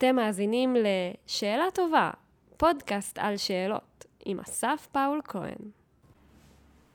[0.00, 2.10] אתם מאזינים ל"שאלה טובה",
[2.56, 5.70] פודקאסט על שאלות, עם אסף פאול כהן.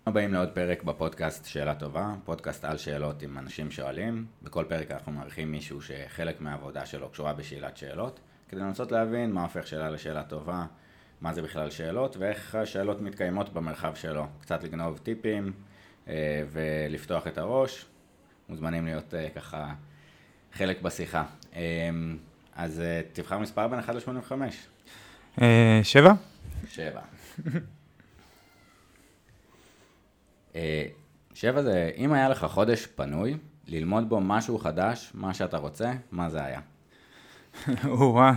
[0.06, 4.26] הבאים לעוד פרק בפודקאסט שאלה טובה, פודקאסט על שאלות עם אנשים שואלים.
[4.44, 8.20] בכל פרק אנחנו מארחים מישהו שחלק מהעבודה שלו קשורה בשאלת שאלות,
[8.50, 10.66] כדי לנסות להבין מה הופך שאלה לשאלה טובה,
[11.22, 14.28] מה זה בכלל שאלות ואיך השאלות מתקיימות במרחב שלו.
[14.42, 15.54] קצת לגנוב טיפים
[16.08, 17.86] אה, ולפתוח את הראש.
[18.50, 19.74] מוזמנים להיות אה, ככה
[20.54, 21.24] חלק בשיחה.
[22.56, 22.82] אז
[23.14, 25.42] תבחר מספר בין 1 ל-85.
[25.84, 26.14] שבע?
[26.70, 27.02] שבע.
[31.34, 33.38] שבע זה, אם היה לך חודש פנוי,
[33.68, 36.60] ללמוד בו משהו חדש, מה שאתה רוצה, מה זה היה?
[37.86, 38.34] או-אה.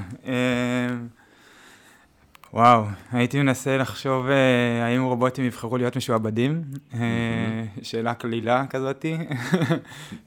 [2.52, 6.62] וואו, הייתי מנסה לחשוב אה, האם רובוטים יבחרו להיות משועבדים,
[6.94, 9.16] אה, שאלה קלילה כזאתי,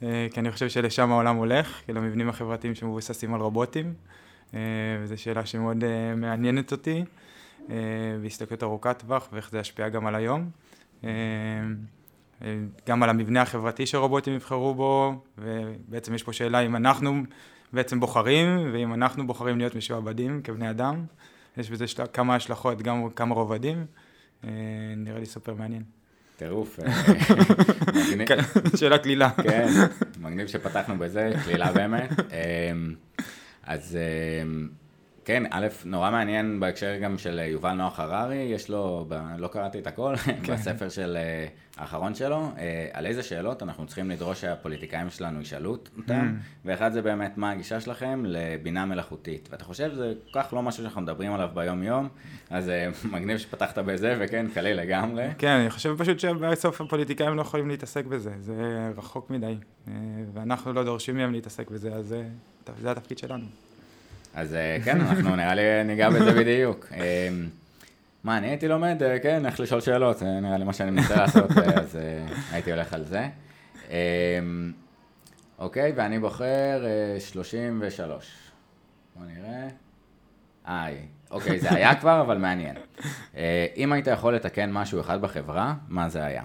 [0.04, 3.94] אה, כי אני חושב שלשם העולם הולך, כאילו המבנים החברתיים שמבוססים על רובוטים,
[5.04, 5.84] וזו שאלה שמאוד
[6.18, 7.04] מעניינת אותי,
[8.22, 10.50] בהסתכלות ארוכת טווח ואיך זה ישפיע גם על היום.
[12.88, 17.22] גם על המבנה החברתי שרובוטים יבחרו בו, ובעצם יש פה שאלה אם אנחנו
[17.74, 21.06] בעצם בוחרים, ואם אנחנו בוחרים להיות משועבדים כבני אדם.
[21.58, 22.04] יש בזה של...
[22.14, 23.86] כמה השלכות, גם כמה רובדים,
[24.44, 24.50] אה,
[24.98, 25.84] נראה לי סופר מעניין.
[26.38, 26.80] טירוף.
[26.80, 28.38] אה, כן,
[28.76, 29.30] שאלה קלילה.
[29.30, 29.68] כן,
[30.20, 32.10] מגניב שפתחנו בזה, קלילה באמת.
[32.32, 32.72] אה,
[33.64, 33.98] אז
[35.26, 39.80] כן, א', נורא מעניין בהקשר גם של יובל נוח הררי, יש לו, ב, לא קראתי
[39.80, 40.54] את הכל, כן.
[40.54, 41.18] בספר של
[41.78, 42.52] האחרון שלו,
[42.94, 46.66] על איזה שאלות אנחנו צריכים לדרוש שהפוליטיקאים שלנו ישאלו אותם, mm.
[46.66, 49.50] ואחד זה באמת מה הגישה שלכם לבינה מלאכותית.
[49.52, 52.10] ואתה חושב שזה כל כך לא משהו שאנחנו מדברים עליו ביום-יום,
[52.50, 52.72] אז
[53.14, 55.28] מגניב שפתחת בזה, וכן, קליל לגמרי.
[55.38, 59.56] כן, אני חושב פשוט שבסוף הפוליטיקאים לא יכולים להתעסק בזה, זה רחוק מדי,
[60.34, 62.16] ואנחנו לא דורשים מהם להתעסק בזה, אז
[62.82, 63.46] זה התפקיד שלנו.
[64.34, 66.88] אז אה, כן, אנחנו נראה לי ניגע בזה בדיוק.
[66.94, 67.30] אה,
[68.24, 71.16] מה, אני הייתי לומד, אה, כן, איך לשאול שאלות, זה נראה לי מה שאני מנסה
[71.16, 72.00] לעשות, אז
[72.52, 73.28] הייתי הולך על זה.
[75.60, 76.84] אוקיי, ואני בוחר
[77.20, 78.52] 33.
[79.16, 79.68] בוא נראה.
[80.68, 80.98] איי,
[81.32, 82.76] אוקיי, זה היה כבר, אבל מעניין.
[83.78, 86.44] אם היית יכול לתקן משהו אחד בחברה, מה זה היה?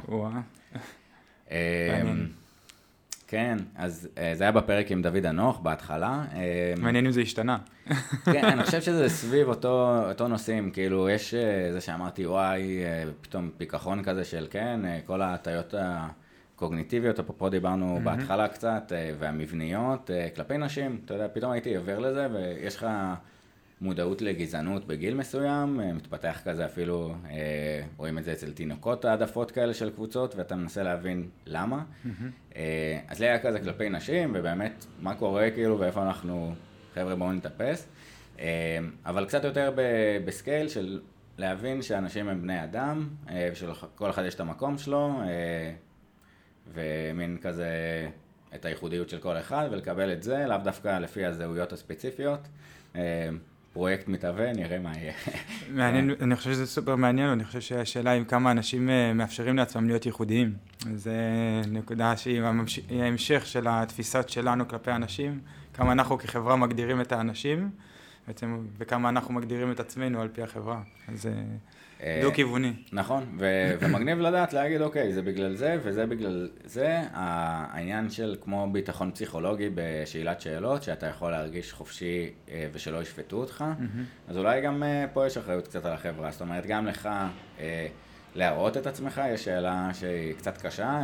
[3.29, 6.25] כן, אז אה, זה היה בפרק עם דוד אנוך בהתחלה.
[6.35, 7.59] אה, מעניין אם זה השתנה.
[8.25, 12.79] כן, אני חושב שזה סביב אותו, אותו נושאים, כאילו יש אה, זה שאמרתי וואי,
[13.21, 18.05] פתאום פיכחון כזה של כן, כל ההטיות הקוגניטיביות, אפרופו דיברנו mm-hmm.
[18.05, 22.87] בהתחלה קצת, והמבניות כלפי נשים, אתה יודע, פתאום הייתי עובר לזה ויש לך...
[23.81, 29.51] מודעות לגזענות בגיל מסוים, אה, מתפתח כזה אפילו, אה, רואים את זה אצל תינוקות העדפות
[29.51, 31.83] כאלה של קבוצות, ואתה מנסה להבין למה.
[32.05, 32.55] Mm-hmm.
[33.09, 36.55] אז לי היה כזה כלפי נשים, ובאמת, מה קורה כאילו, ואיפה אנחנו,
[36.95, 37.89] חבר'ה בואו נתאפס.
[39.07, 39.73] אבל קצת יותר
[40.25, 41.01] בסקייל של
[41.39, 43.09] להבין שאנשים הם בני אדם,
[43.53, 45.21] ושלכל אחד יש את המקום שלו,
[46.75, 47.69] ומין כזה
[48.55, 52.41] את הייחודיות של כל אחד, ולקבל את זה, לאו דווקא לפי הזהויות הספציפיות.
[53.77, 55.13] פרויקט מתהווה, נראה מה יהיה.
[55.71, 59.87] מעניין, אני חושב שזה סופר מעניין, ואני חושב שהשאלה היא כמה אנשים אה, מאפשרים לעצמם
[59.87, 60.55] להיות ייחודיים.
[60.95, 61.11] זו
[61.71, 62.43] נקודה שהיא
[62.91, 65.41] ההמשך של התפיסות שלנו כלפי אנשים,
[65.75, 67.71] כמה אנחנו כחברה מגדירים את האנשים,
[68.27, 70.83] בעצם, וכמה אנחנו מגדירים את עצמנו על פי החברה.
[71.09, 71.29] אז...
[72.03, 72.73] אה, דו-כיווני.
[72.93, 77.01] נכון, ו- ומגניב לדעת להגיד, אוקיי, זה בגלל זה וזה בגלל זה.
[77.13, 83.65] העניין של כמו ביטחון פסיכולוגי בשאלת שאלות, שאתה יכול להרגיש חופשי אה, ושלא ישפטו אותך,
[83.79, 84.31] mm-hmm.
[84.31, 86.31] אז אולי גם אה, פה יש אחריות קצת על החברה.
[86.31, 87.09] זאת אומרת, גם לך
[88.35, 91.03] להראות את עצמך, יש שאלה שהיא קצת קשה,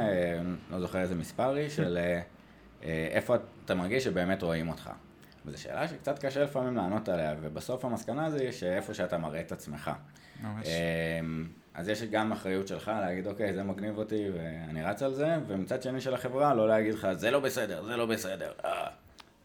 [0.71, 1.99] לא זוכר איזה מספר היא, של
[2.83, 4.91] איפה אתה מרגיש שבאמת רואים אותך.
[5.47, 9.91] וזו שאלה שקצת קשה לפעמים לענות עליה, ובסוף המסקנה זה שאיפה שאתה מראה את עצמך.
[10.43, 10.67] ממש.
[11.21, 15.37] אמ, אז יש גם אחריות שלך להגיד, אוקיי, זה מגניב אותי ואני רץ על זה,
[15.49, 18.53] ומצד שני של החברה, לא להגיד לך, זה לא בסדר, זה לא בסדר.
[18.65, 18.87] אה.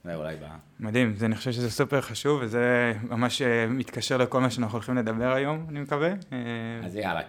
[0.04, 0.48] זה אולי בא.
[0.80, 4.98] מדהים, זה, אני חושב שזה סופר חשוב, וזה ממש אה, מתקשר לכל מה שאנחנו הולכים
[4.98, 6.10] לדבר היום, אני מקווה.
[6.10, 7.22] אה, אז יאללה,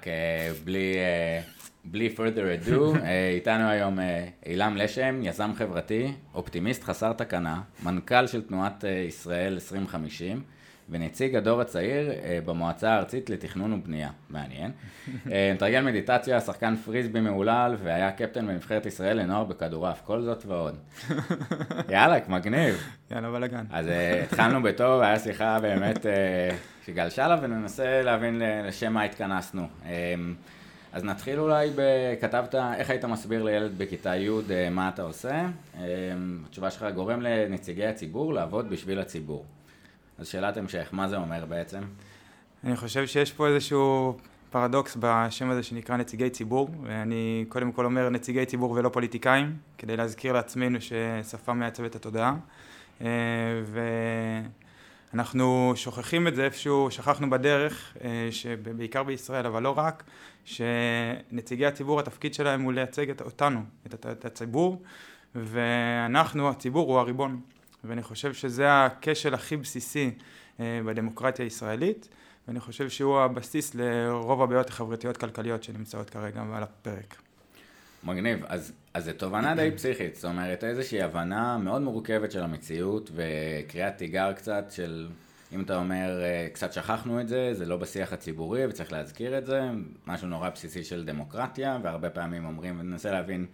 [0.65, 0.97] בלי,
[1.85, 2.99] בלי further ado,
[3.35, 3.99] איתנו היום
[4.47, 10.43] אילם לשם, יזם חברתי, אופטימיסט חסר תקנה, מנכ"ל של תנועת ישראל 2050.
[10.91, 14.11] ונציג הדור הצעיר אה, במועצה הארצית לתכנון ובנייה.
[14.31, 14.71] מעניין.
[15.33, 20.77] אה, מתרגל מדיטציה, שחקן פריסבי מהולל, והיה קפטן בנבחרת ישראל לנוער בכדורעף, כל זאת ועוד.
[21.93, 22.89] יאללה, מגניב.
[23.11, 23.65] יאללה, בלאגן.
[23.71, 26.07] אז אה, התחלנו בטוב, היה שיחה באמת
[26.87, 29.69] שגלשה לה, וננסה להבין לשם מה התכנסנו.
[30.93, 34.31] אז נתחיל אולי בכתבת, איך היית מסביר לילד בכיתה י'
[34.71, 35.47] מה אתה עושה?
[36.47, 39.45] התשובה שלך גורם לנציגי הציבור לעבוד בשביל הציבור.
[40.19, 41.81] אז שאלת המשך, מה זה אומר בעצם?
[42.65, 44.17] אני חושב שיש פה איזשהו
[44.51, 49.97] פרדוקס בשם הזה שנקרא נציגי ציבור, ואני קודם כל אומר נציגי ציבור ולא פוליטיקאים, כדי
[49.97, 52.37] להזכיר לעצמנו ששפה מעצבת התודעה.
[53.01, 53.07] אה,
[55.13, 60.05] ואנחנו שוכחים את זה איפשהו, שכחנו בדרך, אה, שבעיקר בישראל, אבל לא רק,
[60.45, 63.61] שנציגי הציבור, התפקיד שלהם הוא לייצג אותנו,
[63.93, 64.83] את הציבור,
[65.35, 67.41] ואנחנו, הציבור הוא הריבון.
[67.85, 70.11] ואני חושב שזה הכשל הכי בסיסי
[70.61, 72.09] אה, בדמוקרטיה הישראלית.
[72.49, 77.17] ואני חושב שהוא הבסיס לרוב הבעיות החברתיות כלכליות שנמצאות כרגע על הפרק.
[78.05, 83.11] מגניב, אז, אז זו תובנה די פסיכית, זאת אומרת איזושהי הבנה מאוד מורכבת של המציאות
[83.15, 85.09] וקריאת תיגר קצת של,
[85.53, 89.47] אם אתה אומר, אה, קצת שכחנו את זה, זה לא בשיח הציבורי וצריך להזכיר את
[89.47, 89.63] זה,
[90.07, 93.47] משהו נורא בסיסי של דמוקרטיה, והרבה פעמים אומרים, וננסה להבין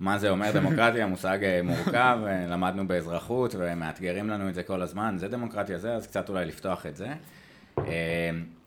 [0.00, 4.82] מה זה אומר דמוקרטיה, מושג אה, מורכב, אה, למדנו באזרחות ומאתגרים לנו את זה כל
[4.82, 7.08] הזמן, זה דמוקרטיה זה, אז קצת אולי לפתוח את זה.
[7.78, 7.84] אמ,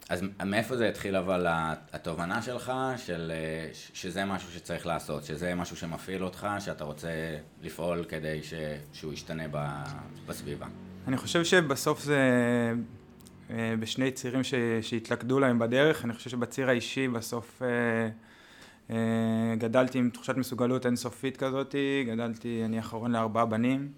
[0.10, 1.46] אז מאיפה זה התחיל אבל
[1.94, 7.10] התובנה שלך של, אה, שזה משהו שצריך לעשות, שזה משהו שמפעיל אותך, שאתה רוצה
[7.64, 8.54] לפעול כדי ש,
[8.94, 9.44] שהוא ישתנה
[10.28, 10.66] בסביבה?
[11.08, 12.20] אני חושב שבסוף זה
[13.50, 17.68] אה, בשני צירים ש, שהתלכדו להם בדרך, אני חושב שבציר האישי בסוף אה,
[19.58, 21.76] גדלתי עם תחושת מסוגלות אינסופית כזאת,
[22.08, 23.92] גדלתי, אני אחרון לארבעה בנים,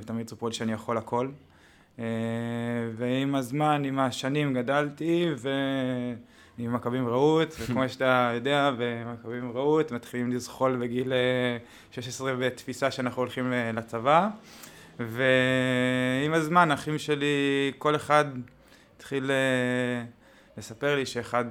[0.00, 1.28] ותמיד סיפרו לי שאני יכול הכל.
[1.98, 2.04] אה,
[2.96, 10.76] ועם הזמן, עם השנים גדלתי, ועם מכבים רעות, וכמו שאתה יודע, במכבים רעות מתחילים לזחול
[10.76, 11.12] בגיל
[11.90, 14.28] 16 אה, בתפיסה שאנחנו הולכים לצבא.
[14.98, 18.24] ועם הזמן, אחים שלי, כל אחד
[18.96, 20.04] התחיל אה,
[20.56, 21.44] לספר לי שאחד,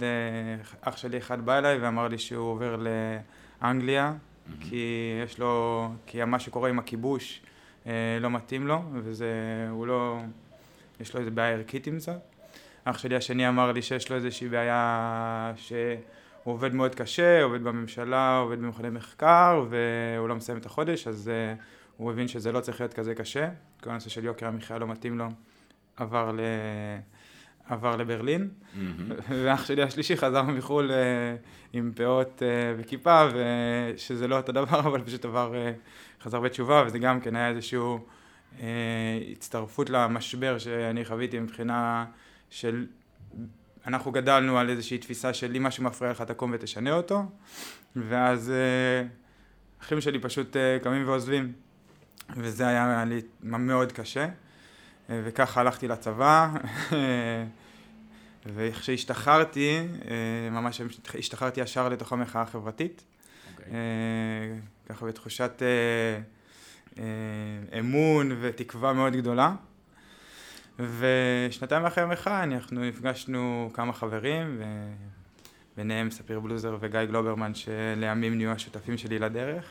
[0.82, 2.78] אח שלי אחד בא אליי ואמר לי שהוא עובר
[3.62, 4.14] לאנגליה,
[4.60, 7.42] כי יש לו, כי מה שקורה עם הכיבוש
[7.88, 9.28] אה, לא מתאים לו, וזה,
[9.70, 10.20] הוא לא,
[11.00, 12.14] יש לו איזה בעיה ערכית עם זה.
[12.84, 15.98] אח שלי השני אמר לי שיש לו איזושהי בעיה שהוא
[16.44, 21.62] עובד מאוד קשה, עובד בממשלה, עובד במכוני מחקר, והוא לא מסיים את החודש, אז uh,
[21.98, 23.50] הוא הבין שזה לא צריך להיות כזה קשה.
[23.84, 25.26] כל הנושא של יוקר המחיה לא מתאים לו,
[25.96, 26.40] עבר ל...
[27.72, 28.50] עבר לברלין.
[29.44, 30.94] ואח שלי השלישי חזר מחו"ל uh,
[31.74, 37.00] עם פאות uh, וכיפה, ושזה לא אותו דבר, אבל פשוט עבר, uh, חזר בתשובה, וזה
[37.00, 38.62] גם כן היה איזשהו uh,
[39.32, 42.06] הצטרפות למשבר שאני חוויתי מבחינה
[42.50, 42.86] של,
[43.88, 47.24] אנחנו גדלנו על איזושהי תפיסה של אם משהו מפריע לך תקום ותשנה אותו,
[47.96, 48.54] ואז
[49.82, 51.52] אחים שלי פשוט קמים ועוזבים,
[52.38, 54.28] וזה היה לי מאוד קשה.
[55.10, 56.50] וככה הלכתי לצבא,
[58.46, 60.82] וכשהשתחררתי, אה, ממש
[61.20, 63.04] השתחררתי ישר לתוך המחאה החברתית.
[63.04, 63.60] Okay.
[63.60, 63.74] אוקיי.
[63.74, 64.58] אה,
[64.90, 65.62] ככה בתחושת
[66.98, 67.04] אה,
[67.80, 69.56] אמון ותקווה מאוד גדולה.
[70.80, 74.62] ושנתיים אחרי המחאה אנחנו נפגשנו כמה חברים,
[75.78, 79.66] ביניהם ספיר בלוזר וגיא גלוברמן שלימים נהיו השותפים שלי לדרך.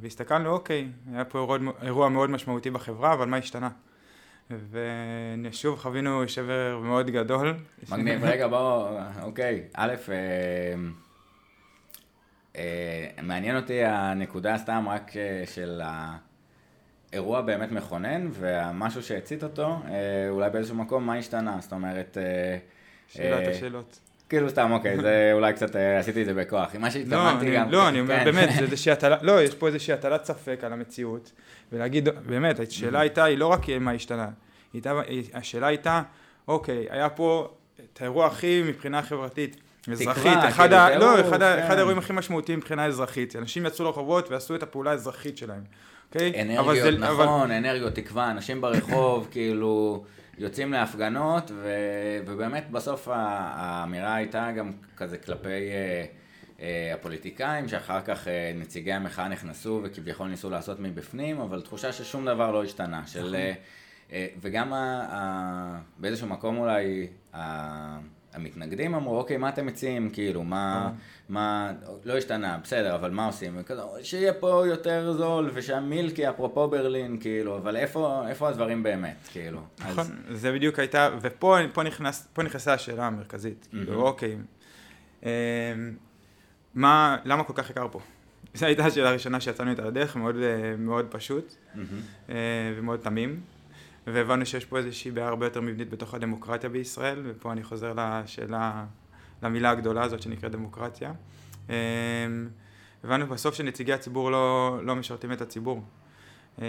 [0.00, 3.68] והסתכלנו, אוקיי, היה פה אירוע, אירוע מאוד משמעותי בחברה, אבל מה השתנה?
[4.70, 7.54] ושוב חווינו שבר מאוד גדול.
[7.90, 10.74] מגניב, רגע בוא, אוקיי, א', אה,
[12.56, 15.80] אה, מעניין אותי הנקודה סתם רק אה, של
[17.12, 19.78] האירוע באמת מכונן, והמשהו שהצית אותו,
[20.30, 21.56] אולי באיזשהו מקום, מה השתנה?
[21.60, 22.16] זאת אומרת...
[23.08, 24.00] שאלת השאלות.
[24.30, 26.74] כאילו סתם, אוקיי, זה אולי קצת אה, עשיתי את זה בכוח.
[26.78, 27.70] מה שהתכוונתי לא, גם...
[27.70, 28.24] לא, אני אומר, כן.
[28.24, 31.32] באמת, זה איזושהי הטלה, לא, יש פה איזושהי הטלת ספק על המציאות,
[31.72, 33.00] ולהגיד, באמת, השאלה mm-hmm.
[33.00, 34.28] הייתה, היא לא רק מה השתנה,
[35.34, 36.02] השאלה הייתה,
[36.48, 37.48] אוקיי, היה פה
[37.92, 39.56] את האירוע הכי מבחינה חברתית.
[39.92, 41.00] אזרחית, אחד, כאילו.
[41.00, 41.32] לא, כן.
[41.32, 45.62] אחד האירועים הכי משמעותיים מבחינה אזרחית, אנשים יצאו לרחובות ועשו את הפעולה האזרחית שלהם,
[46.08, 46.42] אוקיי?
[46.42, 47.52] אנרגיות, זה, נכון, אבל...
[47.52, 50.04] אנרגיות תקווה, אנשים ברחוב, כאילו,
[50.38, 51.68] יוצאים להפגנות, ו...
[52.26, 56.62] ובאמת בסוף האמירה הייתה גם כזה כלפי uh, uh,
[56.94, 62.50] הפוליטיקאים, שאחר כך uh, נציגי המחאה נכנסו וכביכול ניסו לעשות מבפנים, אבל תחושה ששום דבר
[62.50, 63.36] לא השתנה, של...
[64.08, 65.06] Uh, וגם ה...
[65.10, 65.80] ה...
[65.98, 67.06] באיזשהו מקום אולי...
[67.34, 68.19] ה...
[68.34, 70.90] המתנגדים אמרו, אוקיי, מה אתם מציעים, כאילו, מה, אה.
[71.28, 71.72] מה,
[72.04, 73.62] לא השתנה, בסדר, אבל מה עושים?
[73.62, 79.60] כזה, שיהיה פה יותר זול, ושהמילקי, אפרופו ברלין, כאילו, אבל איפה, איפה הדברים באמת, כאילו?
[79.78, 80.40] נכון, אז...
[80.40, 84.36] זה בדיוק הייתה, ופה פה נכנס, פה נכנסה השאלה המרכזית, כאילו, אוקיי,
[85.24, 85.30] אה,
[86.74, 88.00] מה, למה כל כך יקר פה?
[88.54, 91.54] זו הייתה השאלה הראשונה שיצאנו איתה לדרך, מאוד, אה, מאוד פשוט,
[92.28, 92.34] אה,
[92.76, 93.40] ומאוד תמים.
[94.06, 98.84] והבנו שיש פה איזושהי בעיה הרבה יותר מבנית בתוך הדמוקרטיה בישראל, ופה אני חוזר לשאלה,
[99.42, 101.12] למילה הגדולה הזאת שנקראת דמוקרטיה.
[101.68, 101.74] אמ,
[103.04, 105.82] הבנו בסוף שנציגי הציבור לא, לא משרתים את הציבור.
[106.58, 106.64] אמ,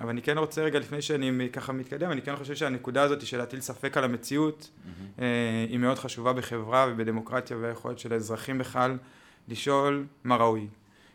[0.00, 3.38] אבל אני כן רוצה רגע, לפני שאני ככה מתקדם, אני כן חושב שהנקודה הזאת של
[3.38, 4.70] להטיל ספק על המציאות,
[5.18, 5.26] אה,
[5.68, 8.98] היא מאוד חשובה בחברה ובדמוקרטיה והיכולת של האזרחים בכלל
[9.48, 10.68] לשאול מה ראוי.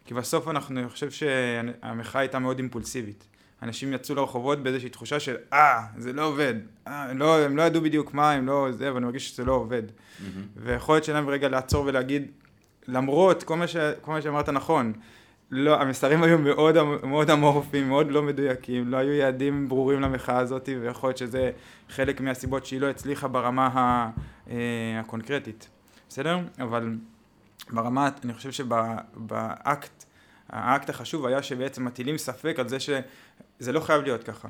[0.05, 3.27] כי בסוף אנחנו, אני חושב שהמחאה הייתה מאוד אימפולסיבית.
[3.63, 6.53] אנשים יצאו לרחובות באיזושהי תחושה של אה, זה לא עובד,
[6.87, 9.45] אה, הם, לא, הם לא ידעו בדיוק מה, הם לא זה, אבל אני מרגיש שזה
[9.45, 9.83] לא עובד.
[9.87, 10.23] Mm-hmm.
[10.55, 12.31] ויכולת שלהם רגע לעצור ולהגיד,
[12.87, 14.93] למרות כל מה, ש, כל מה שאמרת נכון,
[15.51, 20.69] לא, המסרים היו מאוד, מאוד אמורפיים, מאוד לא מדויקים, לא היו יעדים ברורים למחאה הזאת,
[20.81, 21.51] ויכול להיות שזה
[21.89, 24.09] חלק מהסיבות שהיא לא הצליחה ברמה ה,
[24.49, 24.55] אה,
[24.99, 25.69] הקונקרטית,
[26.09, 26.39] בסדר?
[26.59, 26.95] אבל
[27.69, 30.05] ברמה, אני חושב שבאקט,
[30.49, 34.47] האקט החשוב היה שבעצם מטילים ספק על זה שזה לא חייב להיות ככה.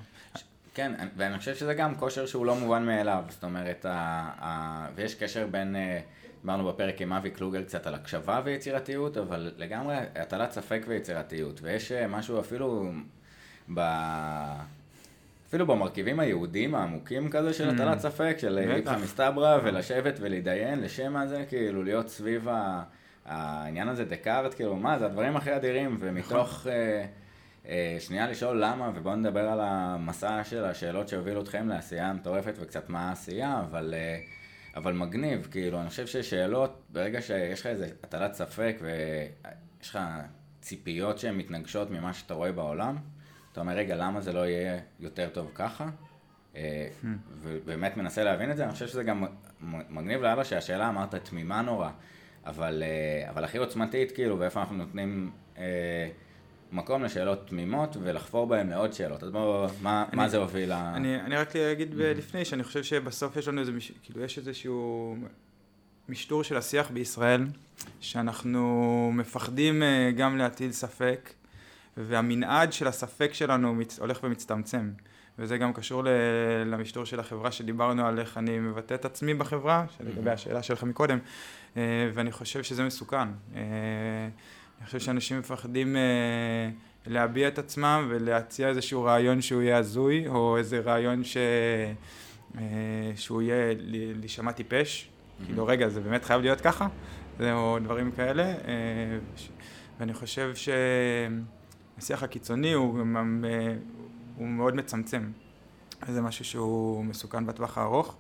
[0.74, 3.92] כן, ואני חושב שזה גם כושר שהוא לא מובן מאליו, זאת אומרת, ה,
[4.40, 5.76] ה, ויש קשר בין...
[5.76, 6.00] אה,
[6.42, 11.92] דיברנו בפרק עם אבי קלוגר קצת על הקשבה ויצירתיות, אבל לגמרי הטלת ספק ויצירתיות, ויש
[11.92, 12.92] אה, משהו אפילו
[13.74, 13.80] ב...
[15.50, 17.74] אפילו במרכיבים היהודיים העמוקים כזה של mm.
[17.74, 22.48] הטלת ספק, של איפכא מסתברא ולשבת ולהתדיין לשם הזה, כאילו להיות סביב
[23.30, 27.06] העניין הזה דקארט, כאילו מה זה הדברים הכי אדירים, ומתוך אה,
[27.68, 32.90] אה, שנייה לשאול למה, ובואו נדבר על המסע של השאלות שהובילו אתכם לעשייה מטורפת וקצת
[32.90, 33.94] מה העשייה, אבל...
[33.98, 34.20] אה,
[34.76, 40.00] אבל מגניב, כאילו, אני חושב ששאלות, ברגע שיש לך איזה הטלת ספק ויש לך
[40.62, 42.98] ציפיות שהן מתנגשות ממה שאתה רואה בעולם,
[43.52, 45.90] אתה אומר, רגע, למה זה לא יהיה יותר טוב ככה?
[46.56, 47.08] אה, hmm.
[47.42, 49.26] ובאמת מנסה להבין את זה, אני חושב שזה גם
[49.90, 51.90] מגניב לאללה שהשאלה אמרת תמימה נורא,
[52.46, 55.32] אבל, אה, אבל הכי עוצמתית, כאילו, ואיפה אנחנו נותנים...
[55.58, 56.10] אה,
[56.72, 59.24] מקום לשאלות תמימות ולחפור בהן לעוד שאלות.
[59.24, 60.72] אז בואו, מה, אני, מה זה הוביל ל...
[60.72, 62.18] אני, אני רק אגיד mm-hmm.
[62.18, 63.72] לפני, שאני חושב שבסוף יש לנו איזה,
[64.04, 65.16] כאילו יש איזשהו
[66.10, 67.46] משטור של השיח בישראל,
[68.00, 71.34] שאנחנו מפחדים אה, גם להטיל ספק,
[71.98, 73.76] והמנעד של הספק שלנו.
[74.00, 74.92] הולך ומצטמצם.
[75.40, 76.08] וזה גם קשור ל...
[76.66, 81.20] למשטור של החברה שדיברנו על איך אני מבטא את עצמי בחברה, לגבי השאלה שלך מקודם,
[81.78, 81.82] אה,
[82.14, 83.28] ואני חושב שזה מסוכן.
[83.56, 83.62] אה,
[84.80, 86.02] אני חושב שאנשים מפחדים אה,
[87.08, 91.38] להביע את עצמם ולהציע איזשהו רעיון שהוא יהיה הזוי, או איזה רעיון ש...
[93.16, 93.74] שהוא יהיה
[94.16, 95.10] להישמע טיפש.
[95.46, 96.88] כאילו רגע זה באמת חייב להיות ככה,
[97.42, 98.54] או דברים כאלה,
[100.00, 103.74] ואני חושב שהשיח הקיצוני הוא, אה,
[104.40, 105.32] הוא מאוד מצמצם,
[106.08, 108.18] זה משהו שהוא מסוכן בטווח הארוך,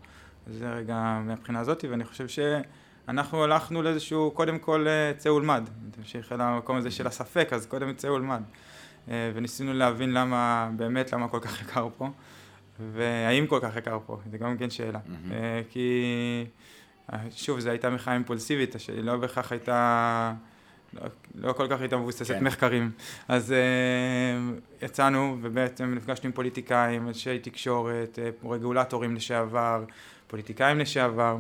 [0.48, 2.40] זה רגע מהבחינה הזאת, ואני חושב ש...
[3.08, 7.66] אנחנו הלכנו לאיזשהו, קודם כל אה, צא ולמד, תמשיך אל המקום הזה של הספק, אז
[7.66, 8.42] קודם צא ולמד.
[9.10, 12.10] אה, וניסינו להבין למה, באמת למה כל כך יקר פה,
[12.94, 15.00] והאם כל כך יקר פה, זה גם כן שאלה.
[15.00, 15.32] Mm-hmm.
[15.70, 16.04] כי,
[17.32, 20.34] שוב, זו הייתה מחאה אימפולסיבית, שהיא לא בהכרח הייתה,
[20.93, 21.01] לא,
[21.36, 22.43] לא כל כך הייתה מבוססת כן.
[22.43, 22.91] מחקרים.
[23.27, 23.53] אז
[24.81, 28.19] יצאנו ובעצם נפגשנו עם פוליטיקאים, אנשי תקשורת,
[28.50, 29.84] רגולטורים לשעבר,
[30.27, 31.38] פוליטיקאים לשעבר.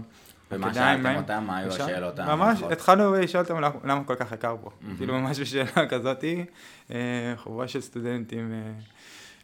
[0.51, 4.69] ומה שאלתם אותם, מה היו השאלות ממש, התחלנו לשאול אותם למה כל כך יקר פה.
[4.97, 6.45] כאילו ממש בשאלה כזאתי,
[6.91, 8.53] אה, חבורה של סטודנטים.
[8.53, 8.71] אה,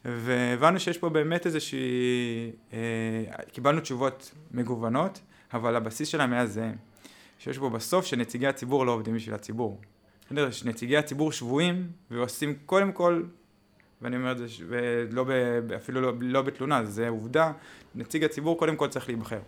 [0.05, 2.79] והבנו שיש פה באמת איזושהי, אה,
[3.51, 5.21] קיבלנו תשובות מגוונות,
[5.53, 6.71] אבל הבסיס שלהם היה זהה.
[7.39, 9.81] שיש בו בסוף שנציגי הציבור לא עובדים בשביל הציבור.
[10.25, 13.23] בסדר, שנציגי הציבור שבויים ועושים קודם כל,
[14.01, 15.25] ואני אומר את זה, ולא,
[15.75, 17.51] אפילו לא, לא בתלונה, זה עובדה,
[17.95, 19.39] נציג הציבור קודם כל צריך להיבחר.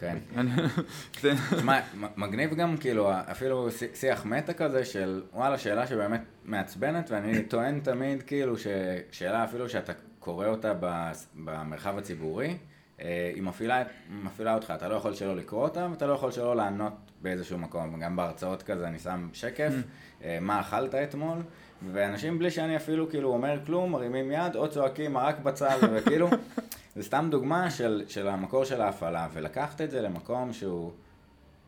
[0.00, 0.18] כן.
[1.10, 1.80] תשמע,
[2.16, 8.22] מגניב גם כאילו אפילו שיח מטה כזה של וואלה שאלה שבאמת מעצבנת ואני טוען תמיד
[8.22, 10.72] כאילו ששאלה אפילו שאתה קורא אותה
[11.34, 12.56] במרחב הציבורי
[13.00, 16.56] אה, היא מפעילה, מפעילה אותך, אתה לא יכול שלא לקרוא אותה ואתה לא יכול שלא
[16.56, 20.24] לענות באיזשהו מקום, גם בהרצאות כזה אני שם שקף, mm.
[20.24, 21.38] אה, מה אכלת אתמול,
[21.92, 26.28] ואנשים בלי שאני אפילו כאילו אומר כלום, מרימים יד או צועקים מרק בצל וכאילו
[26.96, 30.92] זה סתם דוגמה של, של המקור של ההפעלה, ולקחת את זה למקום שהוא,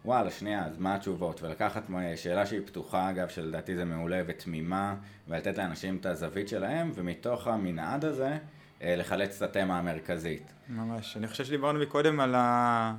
[0.04, 1.42] וואלה, שנייה, אז מה התשובות?
[1.42, 1.82] ולקחת
[2.16, 4.94] שאלה שהיא פתוחה, אגב, שלדעתי זה מעולה ותמימה,
[5.28, 8.38] ולתת לאנשים את הזווית שלהם, ומתוך המנעד הזה,
[8.82, 10.52] אה, לחלץ את התמה המרכזית.
[10.68, 11.16] ממש.
[11.16, 12.94] אני חושב שדיברנו מקודם על, ה...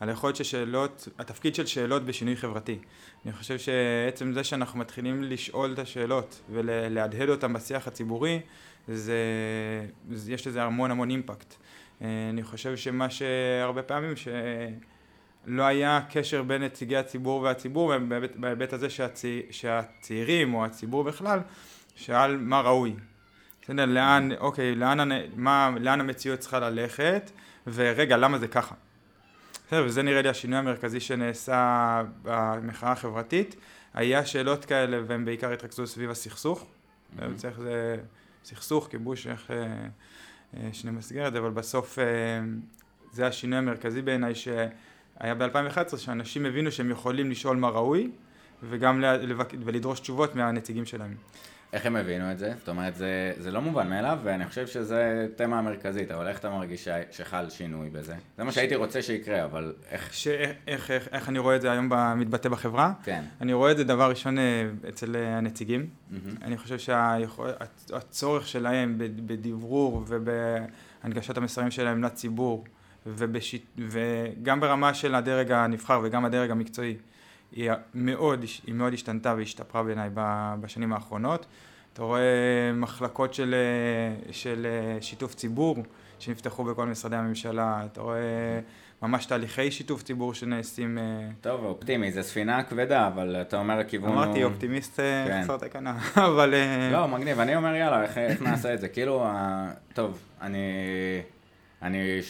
[0.00, 2.78] על היכולת של שאלות, התפקיד של שאלות בשינוי חברתי.
[3.24, 8.40] אני חושב שעצם זה שאנחנו מתחילים לשאול את השאלות ולהדהד אותן בשיח הציבורי,
[8.88, 9.16] זה,
[10.28, 11.54] יש לזה המון המון אימפקט.
[12.00, 17.92] אני חושב שמה שהרבה פעמים שלא היה קשר בין נציגי הציבור והציבור
[18.36, 21.40] בהיבט הזה שהצי, שהצעירים או הציבור בכלל
[21.94, 22.94] שאל מה ראוי.
[23.62, 27.30] בסדר, לאן, אוקיי, לאן, מה, לאן המציאות צריכה ללכת
[27.66, 28.74] ורגע למה זה ככה.
[29.68, 33.56] בסדר, וזה נראה לי השינוי המרכזי שנעשה במחאה החברתית
[33.94, 36.66] היה שאלות כאלה והן בעיקר התרכזו סביב הסכסוך.
[36.66, 37.22] Mm-hmm.
[37.36, 37.96] צריך זה
[38.44, 39.50] סכסוך, כיבוש, איך
[40.72, 41.98] שנמסגר את זה, אבל בסוף
[43.12, 48.10] זה השינוי המרכזי בעיניי שהיה ב-2011, שאנשים הבינו שהם יכולים לשאול מה ראוי,
[48.62, 49.04] וגם
[49.64, 51.14] ולדרוש תשובות מהנציגים שלהם.
[51.72, 52.52] איך הם הבינו את זה?
[52.58, 56.50] זאת אומרת, זה, זה לא מובן מאליו, ואני חושב שזה תמה המרכזית, אבל איך אתה
[56.50, 58.14] מרגיש שחל שינוי בזה?
[58.36, 60.14] זה מה שהייתי רוצה שיקרה, אבל איך...
[60.14, 60.28] ש...
[60.66, 62.92] איך, איך, איך, אני רואה את זה היום מתבטא בחברה?
[63.04, 63.24] כן.
[63.40, 65.86] אני רואה את זה דבר ראשון אה, אצל אה, הנציגים.
[65.86, 66.16] Mm-hmm.
[66.42, 68.52] אני חושב שהצורך שה...
[68.52, 72.64] שלהם בדברור ובהנגשת המסרים שלהם לציבור,
[73.06, 73.54] ובש...
[73.78, 76.96] וגם ברמה של הדרג הנבחר וגם הדרג המקצועי,
[77.52, 80.10] היא מאוד, היא מאוד השתנתה והשתפרה בעיניי
[80.60, 81.46] בשנים האחרונות.
[81.92, 83.54] אתה רואה מחלקות של,
[84.30, 84.66] של
[85.00, 85.76] שיתוף ציבור
[86.18, 88.60] שנפתחו בכל משרדי הממשלה, אתה רואה
[89.02, 90.98] ממש תהליכי שיתוף ציבור שנעשים.
[90.98, 94.36] אה, טוב, אופטימי, זו ספינה כבדה, אבל אתה אומר הכיוון אמרתי, הוא...
[94.36, 95.42] אמרתי, אופטימיסט אה, כן.
[95.44, 96.54] חסר תקנה, אבל...
[96.54, 98.88] אה, לא, מגניב, אני אומר יאללה, איך, איך נעשה את זה?
[98.88, 99.26] כאילו,
[99.94, 100.58] טוב, אני...
[101.82, 102.20] אני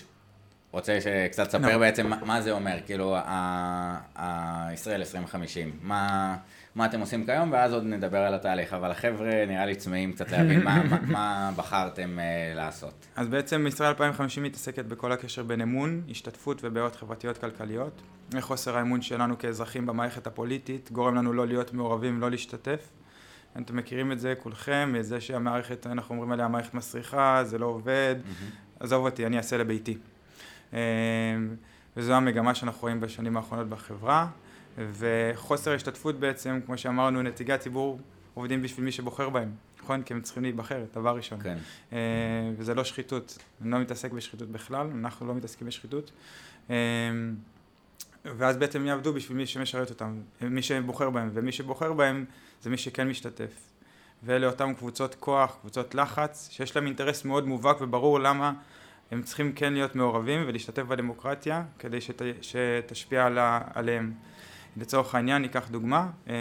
[0.71, 1.79] רוצה שקצת תספר no.
[1.79, 3.17] בעצם מה זה אומר, כאילו,
[4.17, 6.37] הישראל 2050, מה,
[6.75, 10.33] מה אתם עושים כיום, ואז עוד נדבר על התהליך, אבל החבר'ה נראה לי צמאים קצת
[10.33, 13.07] להבין מה, מה, מה בחרתם uh, לעשות.
[13.17, 18.03] אז בעצם ישראל 2050 מתעסקת בכל הקשר בין אמון, השתתפות ובעיות חברתיות כלכליות.
[18.41, 22.89] חוסר האמון שלנו כאזרחים במערכת הפוליטית גורם לנו לא להיות מעורבים, לא להשתתף.
[23.63, 28.17] אתם מכירים את זה כולכם, זה שהמערכת, אנחנו אומרים עליה מערכת מסריחה, זה לא עובד.
[28.81, 29.99] עזוב אותי, אני אעשה לביתי.
[30.73, 30.79] אמ,
[31.97, 34.27] וזו המגמה שאנחנו רואים בשנים האחרונות בחברה,
[34.79, 37.99] וחוסר השתתפות בעצם, כמו שאמרנו, נציגי הציבור
[38.35, 39.51] עובדים בשביל מי שבוחר בהם,
[39.83, 40.03] נכון?
[40.03, 41.41] כי הם צריכים להיבחר, דבר ראשון.
[41.43, 41.59] כן.
[41.93, 41.99] אמ,
[42.57, 46.11] וזה לא שחיתות, אני לא מתעסק בשחיתות בכלל, אנחנו לא מתעסקים בשחיתות.
[46.71, 46.75] אמ,
[48.25, 52.25] ואז בעצם יעבדו בשביל מי שמשרת אותם, מי שבוחר בהם, ומי שבוחר בהם
[52.63, 53.69] זה מי שכן משתתף.
[54.23, 58.52] ואלה אותן קבוצות כוח, קבוצות לחץ, שיש להם אינטרס מאוד מובהק וברור למה
[59.10, 63.38] הם צריכים כן להיות מעורבים ולהשתתף בדמוקרטיה כדי שת, שתשפיע על,
[63.75, 64.12] עליהם.
[64.76, 66.34] לצורך העניין ניקח דוגמה, אה,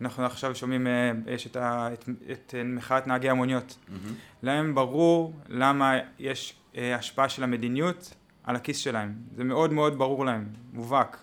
[0.00, 3.76] אנחנו עכשיו שומעים, אה, יש את, ה, את, את מחאת נהגי המוניות.
[3.78, 4.08] Mm-hmm.
[4.42, 9.14] להם ברור למה יש אה, השפעה של המדיניות על הכיס שלהם.
[9.36, 11.16] זה מאוד מאוד ברור להם, מובהק.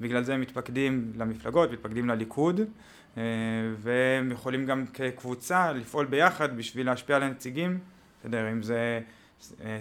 [0.00, 2.60] בגלל זה הם מתפקדים למפלגות, מתפקדים לליכוד,
[3.76, 7.78] והם יכולים גם כקבוצה לפעול ביחד בשביל להשפיע על הנציגים,
[8.20, 9.00] בסדר, אם זה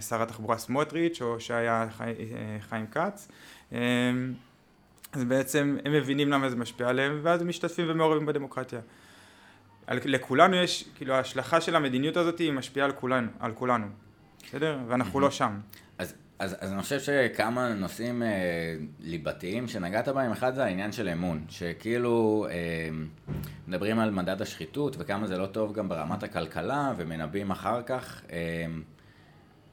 [0.02, 3.28] שר התחבורה סמוטריץ' או שהיה חי, אה, חיים כץ
[3.72, 3.78] אמ,
[5.13, 8.80] אז בעצם הם מבינים למה זה משפיע עליהם ואז הם משתתפים ומעורבים בדמוקרטיה.
[9.89, 13.88] לכולנו יש, כאילו ההשלכה של המדיניות הזאת היא משפיעה על כולנו, על כולנו,
[14.43, 14.78] בסדר?
[14.88, 15.60] ואנחנו לא שם.
[15.98, 21.10] אז, אז, אז אני חושב שכמה נושאים אה, ליבתיים שנגעת בהם, אחד זה העניין של
[21.10, 22.89] אמון, שכאילו אה,
[23.67, 28.22] מדברים על מדד השחיתות וכמה זה לא טוב גם ברמת הכלכלה ומנבאים אחר כך.
[28.32, 28.65] אה,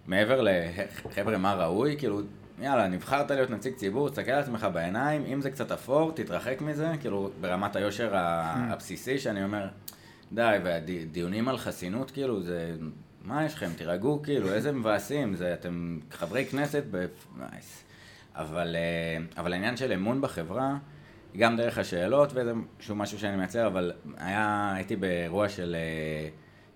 [0.06, 2.20] מעבר לחבר'ה מה ראוי, כאילו,
[2.60, 6.92] יאללה, נבחרת להיות נציג ציבור, תסתכל על עצמך בעיניים, אם זה קצת אפור, תתרחק מזה,
[7.00, 8.16] כאילו, ברמת היושר hmm.
[8.72, 9.68] הבסיסי, שאני אומר,
[10.32, 12.76] די, והדיונים על חסינות, כאילו, זה,
[13.24, 17.06] מה יש לכם, תירגעו, כאילו, איזה מבאסים, זה, אתם חברי כנסת, ב...
[17.38, 17.84] נייס.
[18.34, 20.76] אבל, אה, אבל העניין של אמון בחברה,
[21.36, 25.76] גם דרך השאלות, וזה שהוא משהו שאני מייצר, אבל היה, הייתי באירוע של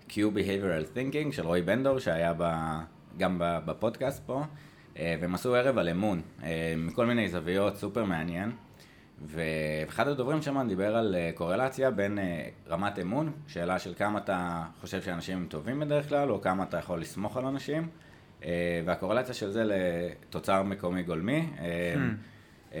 [0.07, 2.43] uh, Q Behavioral Thinking של רועי בנדור, שהיה ב...
[3.17, 4.43] גם בפודקאסט פה,
[4.99, 8.51] אה, והם עשו ערב על אמון, אה, מכל מיני זוויות, סופר מעניין.
[9.25, 12.19] ואחד הדוברים שם דיבר על אה, קורלציה בין
[12.69, 16.77] רמת אמון, שאלה של כמה אתה חושב שאנשים הם טובים בדרך כלל, או כמה אתה
[16.77, 17.87] יכול לסמוך על אנשים,
[18.85, 21.49] והקורלציה של זה לתוצר מקומי גולמי.
[22.71, 22.73] Hmm.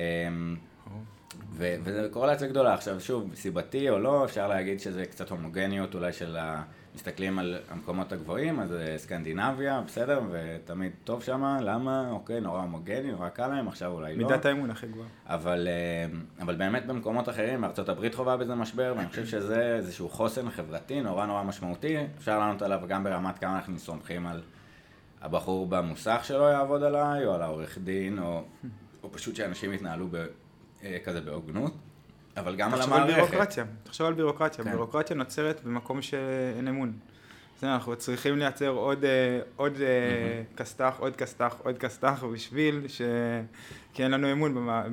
[1.53, 2.73] וזו קורלציה גדולה.
[2.73, 6.63] עכשיו, שוב, סיבתי או לא, אפשר להגיד שזה קצת הומוגניות אולי של ה...
[6.95, 12.09] מסתכלים על המקומות הגבוהים, אז אה, סקנדינביה, בסדר, ותמיד טוב שם, למה?
[12.11, 14.27] אוקיי, נורא הומוגני, נורא קל להם, עכשיו אולי לא.
[14.27, 15.07] מידת האמון הכי גבוהה.
[15.25, 20.49] אבל, אה, אבל באמת במקומות אחרים, הברית חווה בזה משבר, ואני חושב שזה איזשהו חוסן
[20.49, 24.41] חברתי נורא נורא משמעותי, אפשר לענות עליו גם ברמת כמה אנחנו סומכים על
[25.21, 28.43] הבחור במוסך שלא יעבוד עליי, או על העורך דין, או,
[29.03, 30.25] או פשוט שאנשים יתנהלו ב,
[30.83, 31.73] אה, כזה בהוגנות.
[32.37, 33.09] אבל גם על המערכת.
[33.13, 34.71] תחשוב על בירוקרטיה, תחשוב על בירוקרטיה, כן.
[34.71, 36.93] בירוקרטיה נוצרת במקום שאין אמון.
[37.63, 40.57] אנחנו צריכים לייצר עוד, אה, עוד mm-hmm.
[40.57, 43.01] כסת"ח, עוד כסת"ח, עוד כסת"ח, בשביל ש...
[43.93, 44.83] כי אין לנו אמון במה...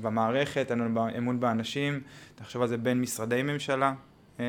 [0.00, 2.00] במערכת, אין לנו אמון באנשים,
[2.34, 3.94] תחשוב על זה בין משרדי ממשלה,
[4.40, 4.44] אה,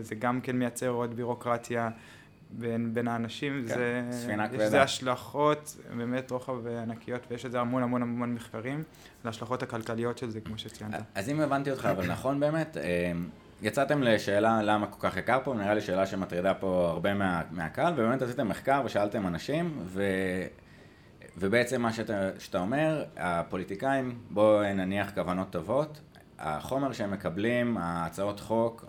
[0.00, 1.90] זה גם כן מייצר עוד בירוקרטיה.
[2.58, 3.74] בין, בין האנשים, כן,
[4.10, 8.84] זה, יש לזה השלכות באמת רוחב ענקיות, ויש לזה המון המון המון מחקרים, על
[9.24, 11.00] ההשלכות הכלכליות של זה, כמו שציינת.
[11.14, 13.12] אז אם הבנתי אותך, אבל נכון באמת, אה,
[13.62, 17.92] יצאתם לשאלה למה כל כך יקר פה, נראה לי שאלה שמטרידה פה הרבה מה, מהקהל,
[17.92, 20.02] ובאמת עשיתם מחקר ושאלתם אנשים, ו,
[21.36, 26.00] ובעצם מה שאתה, שאתה אומר, הפוליטיקאים, בואו נניח כוונות טובות,
[26.38, 28.84] החומר שהם מקבלים, ההצעות חוק,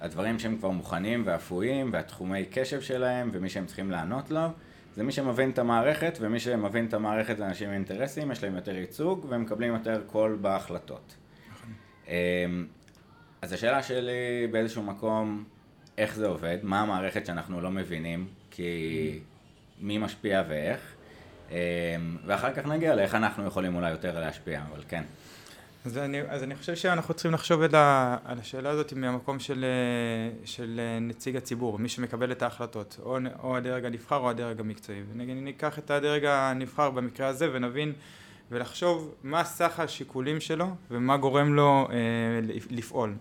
[0.00, 4.48] הדברים שהם כבר מוכנים ואפויים, והתחומי קשב שלהם, ומי שהם צריכים לענות לו,
[4.96, 8.54] זה מי שמבין את המערכת, ומי שמבין את המערכת זה אנשים עם אינטרסים, יש להם
[8.56, 11.16] יותר ייצוג, והם מקבלים יותר קול בהחלטות.
[12.08, 12.66] אמ,
[13.42, 15.44] אז השאלה שלי באיזשהו מקום,
[15.98, 19.18] איך זה עובד, מה המערכת שאנחנו לא מבינים, כי
[19.80, 20.80] מי משפיע ואיך,
[21.50, 21.56] אמ,
[22.26, 25.04] ואחר כך נגיע לאיך אנחנו יכולים אולי יותר להשפיע, אבל כן.
[25.84, 29.64] אז אני, אז אני חושב שאנחנו צריכים לחשוב על, ה, על השאלה הזאת מהמקום של,
[30.44, 35.02] של נציג הציבור, מי שמקבל את ההחלטות, או, או הדרג הנבחר או הדרג המקצועי.
[35.16, 37.92] וניקח את הדרג הנבחר במקרה הזה ונבין
[38.50, 41.96] ולחשוב מה סך השיקולים שלו ומה גורם לו אה,
[42.70, 43.14] לפעול.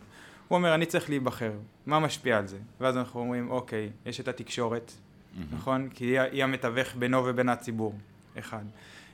[0.47, 1.51] הוא אומר אני צריך להיבחר,
[1.85, 2.57] מה משפיע על זה?
[2.81, 5.55] ואז אנחנו אומרים אוקיי, יש את התקשורת, mm-hmm.
[5.55, 5.89] נכון?
[5.93, 7.95] כי היא, היא המתווך בינו ובין הציבור,
[8.39, 8.63] אחד.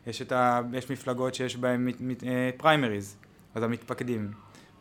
[0.08, 1.92] יש, ה, יש מפלגות שיש בהן
[2.58, 3.18] פריימריז,
[3.56, 4.32] אז המתפקדים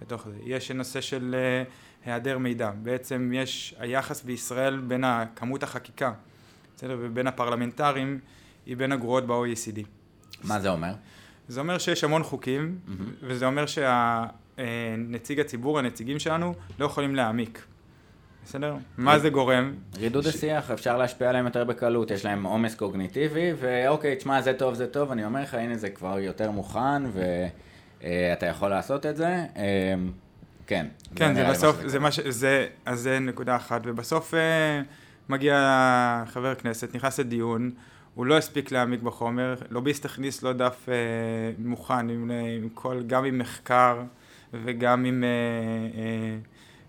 [0.00, 0.36] בתוך זה.
[0.44, 1.34] יש נושא של
[1.66, 2.70] uh, היעדר מידע.
[2.82, 5.04] בעצם יש היחס בישראל בין
[5.36, 6.12] כמות החקיקה,
[6.76, 6.96] בסדר?
[7.00, 8.18] ובין הפרלמנטרים,
[8.66, 9.80] היא בין הגרועות ב-OECD.
[10.44, 10.94] מה זה אומר?
[11.48, 12.90] זה אומר שיש המון חוקים, mm-hmm.
[13.22, 17.64] וזה אומר שהנציג הציבור, הנציגים שלנו, לא יכולים להעמיק.
[18.44, 18.76] בסדר?
[18.98, 19.74] מה זה גורם?
[19.96, 24.74] רידוד השיח, אפשר להשפיע עליהם יותר בקלות, יש להם עומס קוגניטיבי, ואוקיי, תשמע, זה טוב,
[24.74, 27.46] זה טוב, אני אומר לך, הנה זה כבר יותר מוכן, ו...
[28.04, 29.44] אה, אתה יכול לעשות את זה,
[30.66, 30.86] כן.
[31.14, 32.20] כן, זה בסוף, זה מה ש...
[32.20, 34.82] זה, אז זה נקודה אחת, ובסוף אה,
[35.28, 37.70] מגיע חבר כנסת, נכנס לדיון,
[38.14, 40.88] הוא לא הספיק להעמיק בחומר, לוביסט הכניס לו דף
[41.58, 42.30] מוכן, עם,
[42.60, 44.02] עם כל, גם עם מחקר
[44.52, 45.24] וגם עם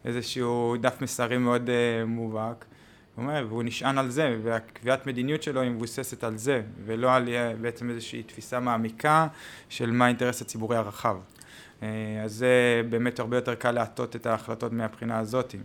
[0.06, 1.70] איזשהו דף מסרים מאוד
[2.06, 2.66] מובהק.
[3.20, 7.54] אומר, והוא נשען על זה, והקביעת מדיניות שלו היא מבוססת על זה, ולא על אה,
[7.62, 9.28] בעצם איזושהי תפיסה מעמיקה
[9.70, 11.18] של מה האינטרס הציבורי הרחב.
[11.84, 11.88] אה,
[12.24, 15.56] אז זה באמת הרבה יותר קל להטות את ההחלטות מהבחינה הזאת.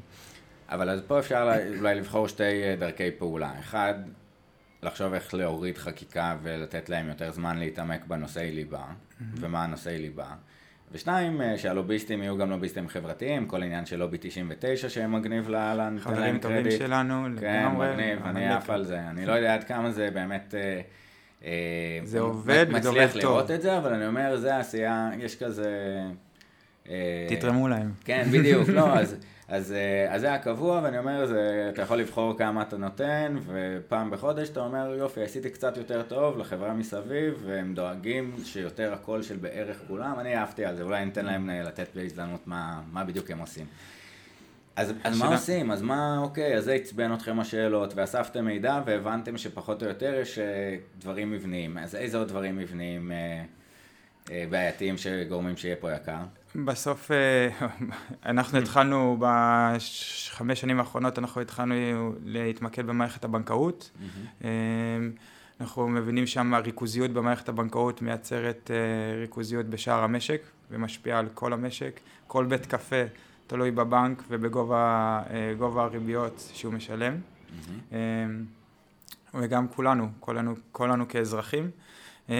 [0.68, 3.58] אבל אז פה אפשר אולי לבחור שתי אה, דרכי פעולה.
[3.58, 3.94] אחד,
[4.82, 9.24] לחשוב איך להוריד חקיקה ולתת להם יותר זמן להתעמק בנושאי ליבה, mm-hmm.
[9.34, 10.26] ומה הנושאי ליבה.
[10.92, 16.10] ושניים, אה, שהלוביסטים יהיו גם לוביסטים חברתיים, כל עניין של לובי 99 שמגניב לאללה, נותן
[16.10, 16.44] להם קרדיט.
[16.44, 19.00] חברים טובים שלנו, כן, מגניב, אני עף על זה.
[19.00, 20.54] אני לא יודע עד כמה זה באמת...
[20.54, 20.80] אה,
[21.44, 23.08] אה, זה עובד וזה עובד טוב.
[23.08, 26.00] מצליח לראות את זה, אבל אני אומר, זה עשייה, יש כזה...
[27.28, 27.92] תתרמו להם.
[28.04, 29.16] כן, בדיוק, לא, אז...
[29.48, 34.10] אז, אה, אז זה הקבוע, ואני אומר, זה, אתה יכול לבחור כמה אתה נותן, ופעם
[34.10, 39.36] בחודש אתה אומר, יופי, עשיתי קצת יותר טוב לחברה מסביב, והם דואגים שיותר הקול של
[39.36, 43.30] בערך כולם, אני אהבתי על זה, אולי ניתן להם אה, לתת בהזדמנות מה, מה בדיוק
[43.30, 43.66] הם עושים.
[44.76, 45.70] אז, אז מה עושים?
[45.70, 50.38] אז מה, אוקיי, אז זה עצבן אתכם השאלות, ואספתם מידע, והבנתם שפחות או יותר יש
[50.38, 51.78] אה, דברים מבניים.
[51.78, 53.12] אז איזה עוד דברים מבניים
[54.28, 56.18] בעייתיים שגורמים שיהיה פה יקר?
[56.56, 57.48] בסוף אה,
[58.30, 61.74] אנחנו התחלנו בחמש שנים האחרונות, אנחנו התחלנו
[62.24, 63.90] להתמקד במערכת הבנקאות.
[64.44, 64.50] אה,
[65.60, 72.00] אנחנו מבינים שם הריכוזיות במערכת הבנקאות מייצרת אה, ריכוזיות בשער המשק ומשפיעה על כל המשק.
[72.26, 73.02] כל בית קפה
[73.46, 75.22] תלוי בבנק ובגובה
[75.60, 77.14] הריביות שהוא משלם.
[79.34, 81.70] וגם כולנו, כולנו, כולנו כאזרחים.
[82.30, 82.36] אה,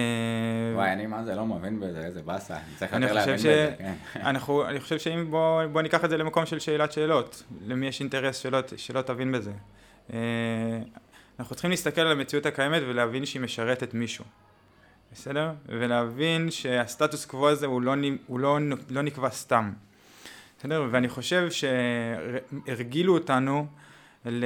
[0.73, 3.93] וואי, אני מה זה לא מבין בזה, איזה באסה, אני צריך יותר להבין בזה, כן.
[4.69, 5.31] אני חושב שאם
[5.71, 8.45] בוא, ניקח את זה למקום של שאלת שאלות, למי יש אינטרס
[8.77, 9.51] שלא, תבין בזה.
[10.13, 10.19] אה,
[11.39, 14.25] אנחנו צריכים להסתכל על המציאות הקיימת ולהבין שהיא משרתת מישהו,
[15.13, 15.51] בסדר?
[15.65, 17.93] ולהבין שהסטטוס קוו הזה הוא לא,
[18.27, 18.57] הוא לא,
[18.89, 19.71] לא נקבע סתם,
[20.59, 20.87] בסדר?
[20.91, 23.67] ואני חושב שהרגילו אותנו
[24.25, 24.45] ל...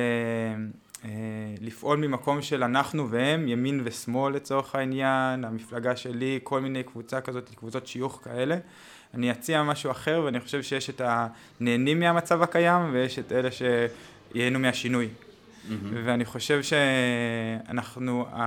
[1.06, 1.10] אה,
[1.62, 7.50] לפעול ממקום של אנחנו והם, ימין ושמאל לצורך העניין, המפלגה שלי, כל מיני קבוצה כזאת,
[7.56, 8.58] קבוצות שיוך כאלה.
[9.14, 14.60] אני אציע משהו אחר ואני חושב שיש את הנהנים מהמצב הקיים ויש את אלה שייהנו
[14.60, 15.08] מהשינוי.
[15.08, 15.72] Mm-hmm.
[16.06, 18.38] ואני חושב שאנחנו uh,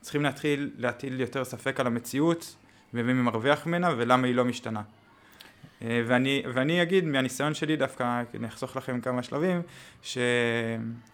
[0.00, 2.56] צריכים להתחיל להטיל יותר ספק על המציאות
[2.94, 4.82] ומי מרוויח ממנה ולמה היא לא משתנה.
[5.82, 9.62] אה, ואני, ואני אגיד מהניסיון שלי דווקא, אני אחסוך לכם כמה שלבים,
[10.02, 10.18] ש...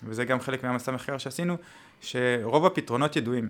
[0.05, 1.57] וזה גם חלק מהמסע מחקר שעשינו,
[2.01, 3.49] שרוב הפתרונות ידועים.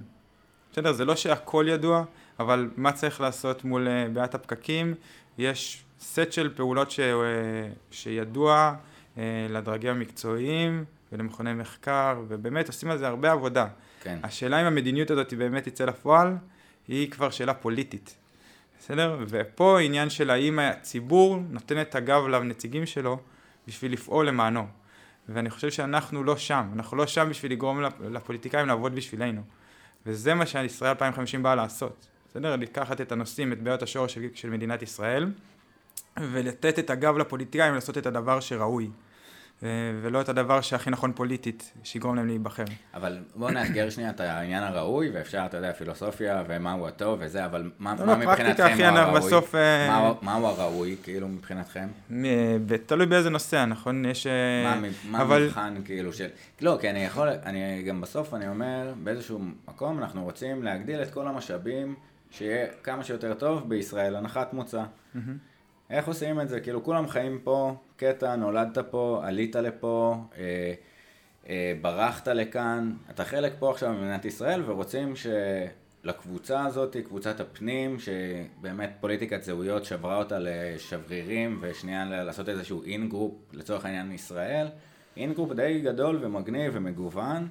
[0.73, 2.05] בסדר, זה לא שהכל ידוע,
[2.39, 4.95] אבל מה צריך לעשות מול אה, בעיית הפקקים,
[5.39, 7.01] יש סט של פעולות ש...
[7.01, 7.15] אה,
[7.91, 8.75] שידוע
[9.51, 13.67] לדרגים המקצועיים ולמכוני מחקר, ובאמת עושים על זה הרבה עבודה.
[14.03, 14.19] כן.
[14.23, 16.37] השאלה אם המדיניות הזאת באמת תצא לפועל,
[16.89, 18.17] היא כבר שאלה פוליטית.
[18.79, 19.19] בסדר?
[19.29, 23.19] ופה עניין של האם הציבור נותן את הגב לנציגים שלו
[23.69, 24.67] בשביל לפעול למענו.
[25.29, 29.43] ואני חושב שאנחנו לא שם, אנחנו לא שם בשביל לגרום לפוליטיקאים לעבוד בשבילנו.
[30.07, 32.07] וזה מה שישראל 2050 באה לעשות.
[32.31, 32.57] בסדר?
[32.57, 35.33] לקחת את הנושאים, את בעיות השורש של, של מדינת ישראל,
[36.17, 38.91] ולתת את הגב לפוליטיקאים לעשות את הדבר שראוי.
[40.03, 42.65] ולא את הדבר שהכי נכון פוליטית, שיגרום להם להיבחר.
[42.95, 47.71] אבל בואו נאתגר שנייה את העניין הראוי, ואפשר, אתה יודע, פילוסופיה ומהו הטוב וזה, אבל
[47.79, 49.21] מה, לא, מה לא, מבחינתכם הוא הראוי?
[49.21, 49.55] בסוף...
[49.55, 51.89] מה, מהו הראוי, כאילו, מבחינתכם?
[52.87, 54.05] תלוי באיזה נושא, נכון?
[54.05, 54.27] יש...
[54.65, 55.43] מה, מה אבל...
[55.43, 56.29] המבחן, כאילו, של...
[56.61, 61.11] לא, כי אני יכול, אני גם בסוף, אני אומר, באיזשהו מקום אנחנו רוצים להגדיל את
[61.11, 61.95] כל המשאבים,
[62.31, 64.83] שיהיה כמה שיותר טוב בישראל, הנחת מוצא.
[64.83, 65.19] Mm-hmm.
[65.91, 66.61] איך עושים את זה?
[66.61, 70.75] כאילו כולם חיים פה, קטע, נולדת פה, עלית לפה, אה,
[71.49, 78.91] אה, ברחת לכאן, אתה חלק פה עכשיו במדינת ישראל ורוצים שלקבוצה הזאת, קבוצת הפנים, שבאמת
[79.01, 84.67] פוליטיקת זהויות שברה אותה לשברירים ושנייה לעשות איזשהו in-group לצורך העניין ישראל,
[85.17, 87.49] in-group די גדול ומגניב ומגוון,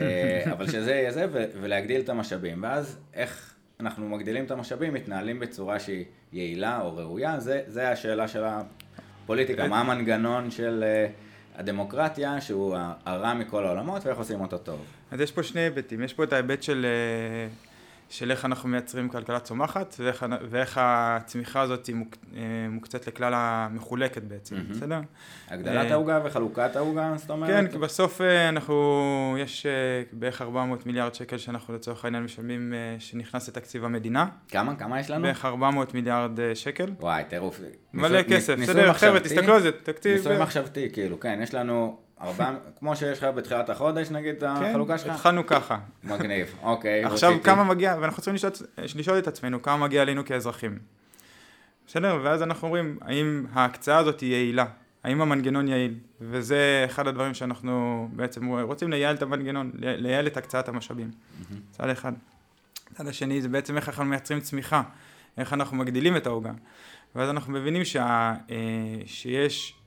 [0.00, 5.40] אה, אבל שזה יהיה זה ולהגדיל את המשאבים ואז איך אנחנו מגדילים את המשאבים, מתנהלים
[5.40, 12.40] בצורה שהיא יעילה או ראויה, זה, זה השאלה של הפוליטיקה, מה המנגנון של אה, הדמוקרטיה,
[12.40, 14.84] שהוא הרע מכל העולמות, ואיך עושים אותו טוב.
[15.10, 16.86] אז יש פה שני היבטים, יש פה את ההיבט של...
[16.86, 17.67] Uh...
[18.08, 22.40] של איך אנחנו מייצרים כלכלה צומחת ואיך, ואיך הצמיחה הזאת היא מוק, אה,
[22.70, 24.72] מוקצת לכלל המחולקת בעצם, mm-hmm.
[24.72, 25.00] בסדר?
[25.48, 27.50] הגדלת אה, העוגה וחלוקת העוגה, זאת אומרת?
[27.50, 29.66] כן, כי בסוף אה, אנחנו, יש
[30.12, 34.26] בערך 400 מיליארד שקל שאנחנו לצורך העניין משלמים שנכנס לתקציב המדינה.
[34.48, 34.76] כמה?
[34.76, 35.22] כמה יש לנו?
[35.22, 36.90] בערך 400 מיליארד שקל.
[37.00, 37.60] וואי, טירוף.
[37.94, 40.16] מלא כסף, בסדר, חבר'ה, תסתכלו על זה, תקציב...
[40.16, 42.07] ניסוי מחשבתי, כאילו, כן, יש לנו...
[42.20, 45.08] ארבע, כמו שיש לך בתחילת החודש, נגיד, כן, החלוקה שלך?
[45.08, 45.78] כן, התחלנו ככה.
[46.04, 47.04] מגניב, אוקיי.
[47.04, 47.44] עכשיו, רציתי.
[47.44, 50.78] כמה מגיע, ואנחנו צריכים לשאול, לשאול את עצמנו, כמה מגיע אלינו כאזרחים.
[51.86, 52.20] בסדר?
[52.22, 54.64] ואז אנחנו אומרים, האם ההקצאה הזאת היא יעילה?
[55.04, 55.94] האם המנגנון יעיל?
[56.20, 61.10] וזה אחד הדברים שאנחנו בעצם רוצים לייעל את המנגנון, לייעל את הקצאת המשאבים.
[61.70, 62.12] צד אחד.
[62.94, 64.82] צד השני זה בעצם איך אנחנו מייצרים צמיחה,
[65.38, 66.52] איך אנחנו מגדילים את העוגה.
[67.14, 68.56] ואז אנחנו מבינים שה, אה,
[69.06, 69.77] שיש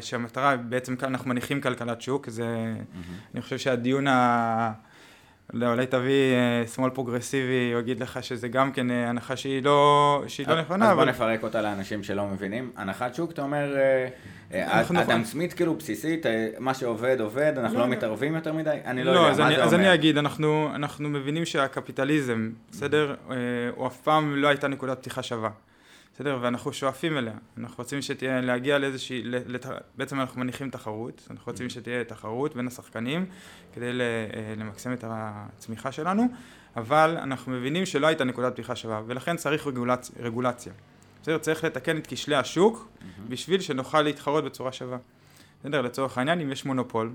[0.00, 3.34] שהמטרה, בעצם כאן אנחנו מניחים כלכלת שוק, זה, mm-hmm.
[3.34, 4.72] אני חושב שהדיון ה...
[5.52, 9.62] לא, אולי תביא אה, שמאל פרוגרסיבי, הוא יגיד לך שזה גם כן אה, הנחה שהיא
[9.62, 10.84] לא, שהיא לא נכונה.
[10.84, 11.04] אז אבל...
[11.04, 12.70] בוא נפרק אותה לאנשים שלא מבינים.
[12.76, 13.76] הנחת שוק, אתה אומר,
[14.52, 16.26] אה, אדם סמית כאילו בסיסית,
[16.58, 19.54] מה שעובד עובד, אנחנו לא, לא מתערבים יותר מדי, אני לא, לא יודע, מה אני,
[19.54, 19.66] זה אומר?
[19.66, 23.14] אז אני אגיד, אנחנו, אנחנו מבינים שהקפיטליזם, בסדר,
[23.76, 25.50] הוא אף פעם לא הייתה נקודת פתיחה שווה.
[26.20, 26.38] בסדר?
[26.40, 27.32] ואנחנו שואפים אליה.
[27.58, 29.66] אנחנו רוצים שתהיה, להגיע לאיזושהי, לת...
[29.96, 33.26] בעצם אנחנו מניחים תחרות, אנחנו רוצים שתהיה תחרות בין השחקנים
[33.72, 36.28] כדי אה, למקסם את הצמיחה שלנו,
[36.76, 40.10] אבל אנחנו מבינים שלא הייתה נקודת פתיחה שווה, ולכן צריך רגולצ...
[40.20, 40.72] רגולציה.
[41.22, 41.38] בסדר?
[41.38, 42.88] צריך לתקן את כשלי השוק
[43.28, 44.98] בשביל שנוכל להתחרות בצורה שווה.
[45.60, 45.80] בסדר?
[45.80, 47.12] לצורך העניין, אם יש מונופול,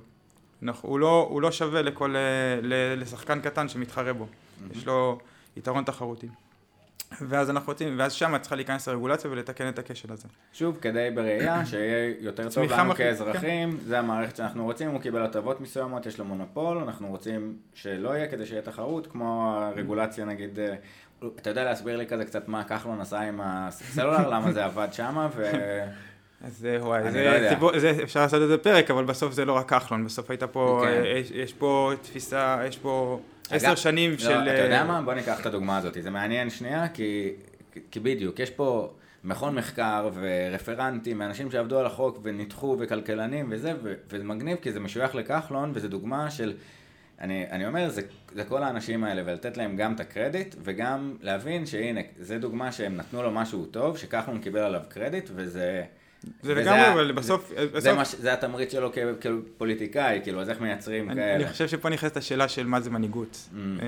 [0.64, 2.60] אנחנו, הוא, לא, הוא לא שווה לכל, אה,
[2.98, 4.28] לשחקן קטן שמתחרה בו.
[4.72, 5.20] יש לו
[5.58, 6.28] יתרון תחרותי.
[7.22, 10.28] ואז אנחנו רוצים, ואז שם צריכה להיכנס הרגולציה ולתקן את הכשל הזה.
[10.54, 12.98] שוב, כדי בראייה, שיהיה יותר טוב לנו מח...
[12.98, 13.78] כאזרחים, כן.
[13.86, 18.28] זה המערכת שאנחנו רוצים, הוא קיבל הטבות מסוימות, יש לו מונופול, אנחנו רוצים שלא יהיה
[18.28, 20.76] כדי שיהיה תחרות, כמו הרגולציה נגיד, אה,
[21.36, 25.30] אתה יודע להסביר לי כזה קצת מה כחלון עשה עם הסלולר, למה זה עבד שמה,
[25.36, 25.52] ו...
[26.46, 29.54] אז וואי, זה, לא ציבור, זה, אפשר לעשות את זה פרק, אבל בסוף זה לא
[29.54, 31.04] רק כחלון, בסוף הייתה פה, כן.
[31.06, 33.20] יש, יש פה תפיסה, יש פה...
[33.52, 34.50] עשר שנים לא, של...
[34.50, 35.02] אתה יודע מה?
[35.02, 35.98] בוא ניקח את הדוגמה הזאת.
[36.02, 37.30] זה מעניין שנייה, כי,
[37.92, 43.74] כי בדיוק, יש פה מכון מחקר ורפרנטים, אנשים שעבדו על החוק וניתחו וכלכלנים וזה,
[44.10, 46.54] וזה מגניב כי זה משוייך לכחלון, וזו דוגמה של...
[47.22, 48.02] אני, אני אומר, זה,
[48.36, 52.96] זה כל האנשים האלה, ולתת להם גם את הקרדיט, וגם להבין שהנה, זו דוגמה שהם
[52.96, 55.84] נתנו לו משהו טוב, שכחלון קיבל עליו קרדיט, וזה...
[56.42, 57.50] זה לגמרי, אבל בסוף...
[57.50, 57.80] זה, בסוף...
[57.80, 61.36] זה, מש, זה התמריץ שלו כפוליטיקאי, כאילו, אז איך מייצרים אני, כאלה?
[61.36, 63.50] אני חושב שפה נכנסת השאלה של מה זה מנהיגות.
[63.52, 63.56] Mm.
[63.82, 63.88] אה,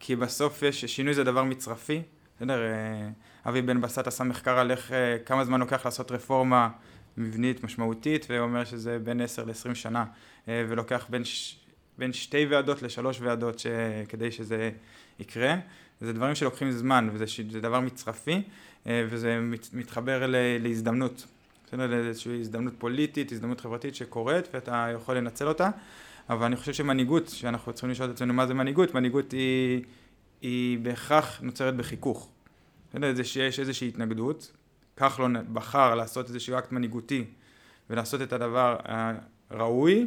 [0.00, 2.02] כי בסוף יש, שינוי זה דבר מצרפי.
[2.36, 3.08] בסדר, אה,
[3.48, 6.68] אבי בן בסט עשה מחקר על איך, אה, כמה זמן לוקח לעשות רפורמה
[7.16, 10.04] מבנית משמעותית, ואומר שזה בין 10 ל-20 שנה,
[10.48, 11.56] ולוקח בין, ש...
[11.98, 13.66] בין שתי ועדות לשלוש ועדות ש...
[14.08, 14.70] כדי שזה
[15.18, 15.54] יקרה.
[16.00, 18.42] זה דברים שלוקחים זמן, וזה דבר מצרפי.
[18.86, 19.40] אה, וזה
[19.72, 20.24] מתחבר
[20.60, 21.26] להזדמנות,
[21.66, 21.86] בסדר?
[21.86, 25.70] לאיזושהי הזדמנות פוליטית, הזדמנות חברתית שקורית ואתה יכול לנצל אותה,
[26.30, 29.82] אבל אני חושב שמנהיגות, שאנחנו צריכים לשאול את עצמנו מה זה מנהיגות, מנהיגות היא,
[30.40, 32.28] היא בהכרח נוצרת בחיכוך.
[32.90, 33.14] בסדר?
[33.14, 34.52] זה שיש איזושהי התנגדות,
[34.96, 37.24] כחלון בחר לעשות איזשהו אקט מנהיגותי
[37.90, 38.76] ולעשות את הדבר
[39.50, 40.06] הראוי,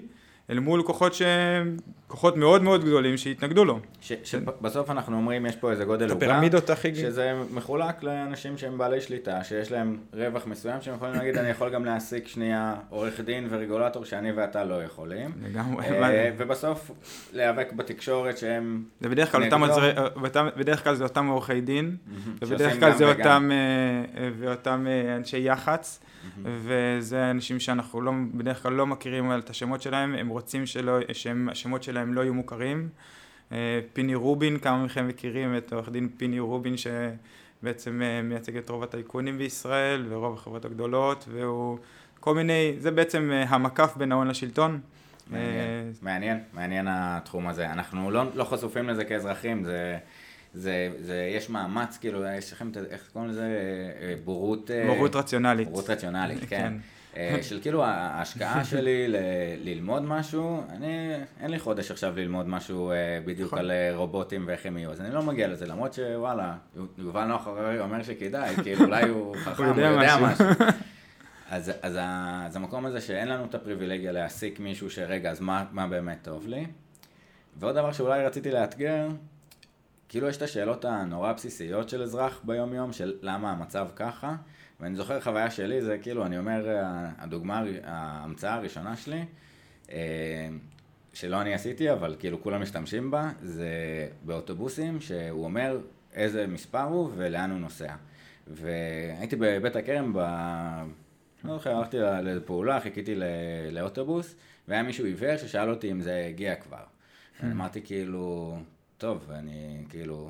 [0.49, 1.77] אל מול כוחות שהם
[2.15, 3.79] כוחות מאוד מאוד גדולים שהתנגדו לו.
[4.01, 6.95] ש- שבסוף אנחנו אומרים יש פה איזה גודל עוגה, הפירמידות הכי...
[6.95, 11.69] שזה מחולק לאנשים שהם בעלי שליטה, שיש להם רווח מסוים שהם יכולים להגיד אני יכול
[11.69, 15.31] גם להעסיק שנייה עורך דין ורגולטור שאני ואתה לא יכולים.
[15.43, 15.85] לגמרי.
[15.85, 16.91] אה, ובסוף
[17.33, 18.83] להיאבק בתקשורת שהם...
[19.01, 19.63] זה בדרך כלל אותם.
[19.63, 21.95] עוזרי- אותם- בדרך כלל זה אותם עורכי דין,
[22.41, 23.19] ובדרך כלל זה וגם.
[23.19, 23.57] אותם, אה,
[24.23, 25.99] אה, ואותם אה, אנשי יח"צ,
[26.45, 31.83] וזה אנשים שאנחנו לא, בדרך כלל לא מכירים את השמות שלהם, הם רוצים שלא, שהשמות
[31.83, 32.89] שלהם לא יהיו מוכרים.
[33.51, 38.69] אה, פיני רובין, כמה מכם מכירים את עורך דין פיני רובין שבעצם אה, מייצג את
[38.69, 41.77] רוב הטייקונים בישראל ורוב החברות הגדולות, והוא
[42.19, 44.79] כל מיני, זה בעצם אה, המקף בין ההון לשלטון.
[45.31, 47.71] מעניין, מעניין, מעניין התחום הזה.
[47.71, 49.97] אנחנו לא, לא חשופים לזה כאזרחים, זה,
[50.55, 54.71] זה, זה, יש מאמץ, כאילו, יש לכם, את איך קוראים לזה, אה, אה, בורות...
[54.71, 55.67] אה, בורות רציונלית.
[55.69, 56.47] בורות רציונלית, כן.
[56.47, 56.73] כן.
[57.17, 59.15] אה, של כאילו ההשקעה שלי ל-
[59.63, 63.59] ללמוד משהו, אני, אין לי חודש עכשיו ללמוד משהו אה, בדיוק נכון.
[63.59, 66.55] על אה, רובוטים ואיך הם יהיו, אז אני לא מגיע לזה, למרות שוואלה,
[66.97, 70.25] יובל נוח הררי אומר שכדאי, כאילו אולי הוא חכם, הוא יודע משהו.
[70.25, 70.65] משהו.
[71.49, 71.97] אז, אז,
[72.45, 76.47] אז המקום הזה שאין לנו את הפריבילגיה להעסיק מישהו שרגע, אז מה, מה באמת טוב
[76.47, 76.65] לי?
[77.59, 79.07] ועוד דבר שאולי רציתי לאתגר,
[80.09, 84.35] כאילו יש את השאלות הנורא בסיסיות של אזרח ביום יום, של למה המצב ככה,
[84.79, 89.25] ואני זוכר חוויה שלי, זה כאילו, אני אומר, ה- הדוגמה, ההמצאה הראשונה שלי,
[89.91, 90.47] אה,
[91.13, 93.69] שלא אני עשיתי, אבל כאילו כולם משתמשים בה, זה
[94.25, 95.79] באוטובוסים, שהוא אומר
[96.13, 97.95] איזה מספר הוא ולאן הוא נוסע.
[98.47, 100.19] והייתי בבית הכרם, ב...
[101.43, 103.23] לא זוכר, הלכתי לפעולה, חיכיתי ל-
[103.71, 104.35] לאוטובוס,
[104.67, 106.83] והיה מישהו עיוור ששאל אותי אם זה הגיע כבר.
[107.39, 108.57] ואני אמרתי כאילו,
[108.97, 110.29] טוב, אני כאילו,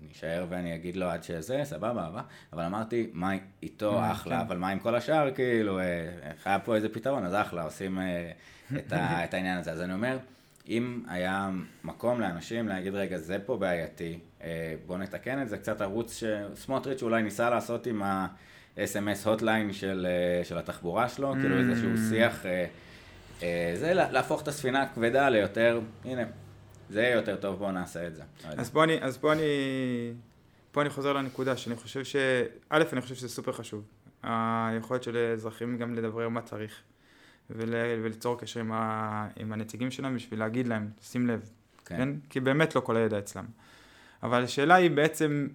[0.00, 2.22] אני אשאר ואני אגיד לו עד שזה, סבבה, אהבה,
[2.52, 3.30] אבל אמרתי, מה
[3.62, 5.84] איתו אחלה, אבל מה עם כל השאר, כאילו, אה,
[6.42, 8.32] חייב פה איזה פתרון, אז אחלה, עושים אה,
[8.76, 9.72] את ה- את העניין הזה.
[9.72, 10.18] אז אני אומר,
[10.68, 11.50] אם היה
[11.84, 16.22] מקום לאנשים להגיד, רגע, זה פה בעייתי, אה, בואו נתקן את זה, קצת ערוץ
[16.54, 18.80] שסמוטריץ' אולי ניסה לעשות עם ה-SMS
[19.28, 22.66] הוטליין של, אה, של התחבורה שלו, כאילו איזשהו שיח, אה,
[23.42, 26.22] אה, זה לה- להפוך את הספינה הכבדה ליותר, הנה,
[26.92, 28.22] זה יהיה יותר טוב, בואו נעשה את זה.
[28.44, 28.48] לא.
[28.56, 29.42] אז פה אני, אז פה אני,
[30.72, 32.16] פה אני חוזר לנקודה שאני חושב ש...
[32.70, 33.84] א', אני חושב שזה סופר חשוב.
[34.22, 36.82] היכולת של אזרחים גם לדברר מה צריך.
[37.50, 41.50] ול, וליצור קשר עם, ה, עם הנציגים שלהם בשביל להגיד להם, שים לב,
[41.84, 41.96] כן.
[41.96, 42.08] כן?
[42.30, 43.44] כי באמת לא כל הידע אצלם.
[44.22, 45.48] אבל השאלה היא בעצם,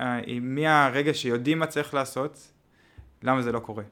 [0.00, 2.52] אה, היא מהרגע שיודעים מה צריך לעשות,
[3.22, 3.84] למה זה לא קורה.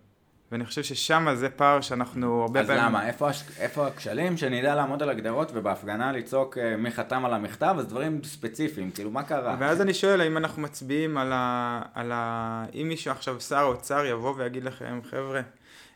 [0.52, 3.06] ואני חושב ששם זה פער שאנחנו הרבה אז למה?
[3.06, 3.44] איפה, הש...
[3.58, 4.36] איפה הכשלים?
[4.36, 9.10] שנדע לעמוד על הגדרות ובהפגנה לצעוק אה, מי חתם על המכתב, אז דברים ספציפיים, כאילו
[9.10, 9.56] מה קרה?
[9.58, 11.82] ואז אני שואל, האם אנחנו מצביעים על ה...
[11.94, 12.64] על ה...
[12.74, 15.40] אם מישהו עכשיו, שר האוצר, יבוא ויגיד לכם, חבר'ה,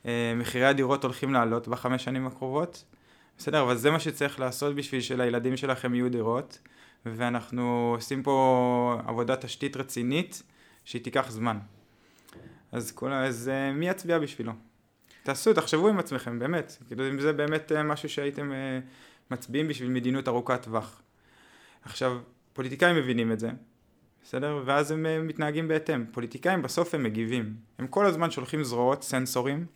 [0.07, 2.85] אה, מחירי הדירות הולכים לעלות בחמש שנים הקרובות,
[3.39, 6.59] בסדר, אבל זה מה שצריך לעשות בשביל שלילדים שלכם יהיו דירות,
[7.07, 10.43] ואנחנו עושים פה עבודת תשתית רצינית,
[10.85, 11.59] שהיא תיקח זמן.
[12.73, 13.13] אז, כל...
[13.13, 14.53] אז אה, מי יצביע בשבילו?
[15.23, 16.77] תעשו, תחשבו עם עצמכם, באמת.
[16.87, 18.81] כאילו, אם זה באמת אה, משהו שהייתם אה,
[19.31, 21.03] מצביעים בשביל מדיניות ארוכת טווח.
[21.83, 22.19] עכשיו,
[22.53, 23.51] פוליטיקאים מבינים את זה,
[24.25, 24.63] בסדר?
[24.65, 26.05] ואז הם מתנהגים בהתאם.
[26.13, 27.55] פוליטיקאים בסוף הם מגיבים.
[27.79, 29.67] הם כל הזמן שולחים זרועות, סנסורים,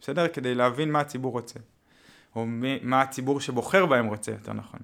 [0.00, 0.28] בסדר?
[0.28, 1.60] כדי להבין מה הציבור רוצה.
[2.36, 2.46] או
[2.82, 4.80] מה הציבור שבוחר בהם רוצה, יותר נכון.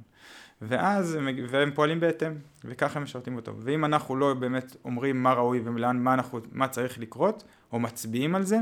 [0.68, 2.32] ואז הם, והם פועלים בהתאם,
[2.64, 3.52] וככה הם משרתים אותו.
[3.58, 8.34] ואם אנחנו לא באמת אומרים מה ראוי ולאן, מה, אנחנו, מה צריך לקרות, או מצביעים
[8.34, 8.58] על זה,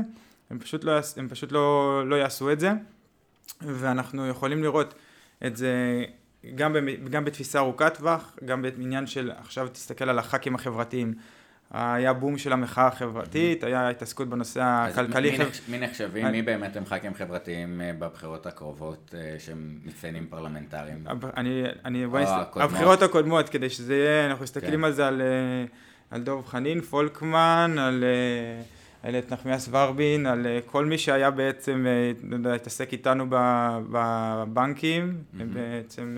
[0.49, 2.71] הם פשוט לא, הם פשוט לא, לא יעשו את זה.
[3.61, 4.93] ואנחנו יכולים לראות
[5.45, 6.03] את זה
[6.55, 11.13] גם, במ- גם בתפיסה ארוכת טווח, גם בעניין של עכשיו תסתכל על הח"כים החברתיים.
[11.73, 15.31] היה בום של המחאה החברתית, היה התעסקות בנושא הכלכלי.
[15.31, 15.61] מי, חב- נחש...
[15.69, 21.03] מי נחשבים, אני- מי באמת הם ח"כים חברתיים אה, בבחירות הקרובות אה, שהם מצטיינים פרלמנטריים?
[21.37, 22.31] אני, אני, בוא נסת...
[22.35, 22.71] הקודמות.
[22.71, 24.83] הבחירות הקודמות, כדי שזה יהיה, אנחנו מסתכלים כן.
[24.85, 25.65] על זה על, אה,
[26.11, 28.03] על דב חנין, פולקמן, על
[29.03, 31.85] איילת נחמיאס ורבין, על כל מי שהיה בעצם,
[32.31, 35.53] יודע, התעסק איתנו בבנקים, מהמם.
[35.53, 36.17] בעצם,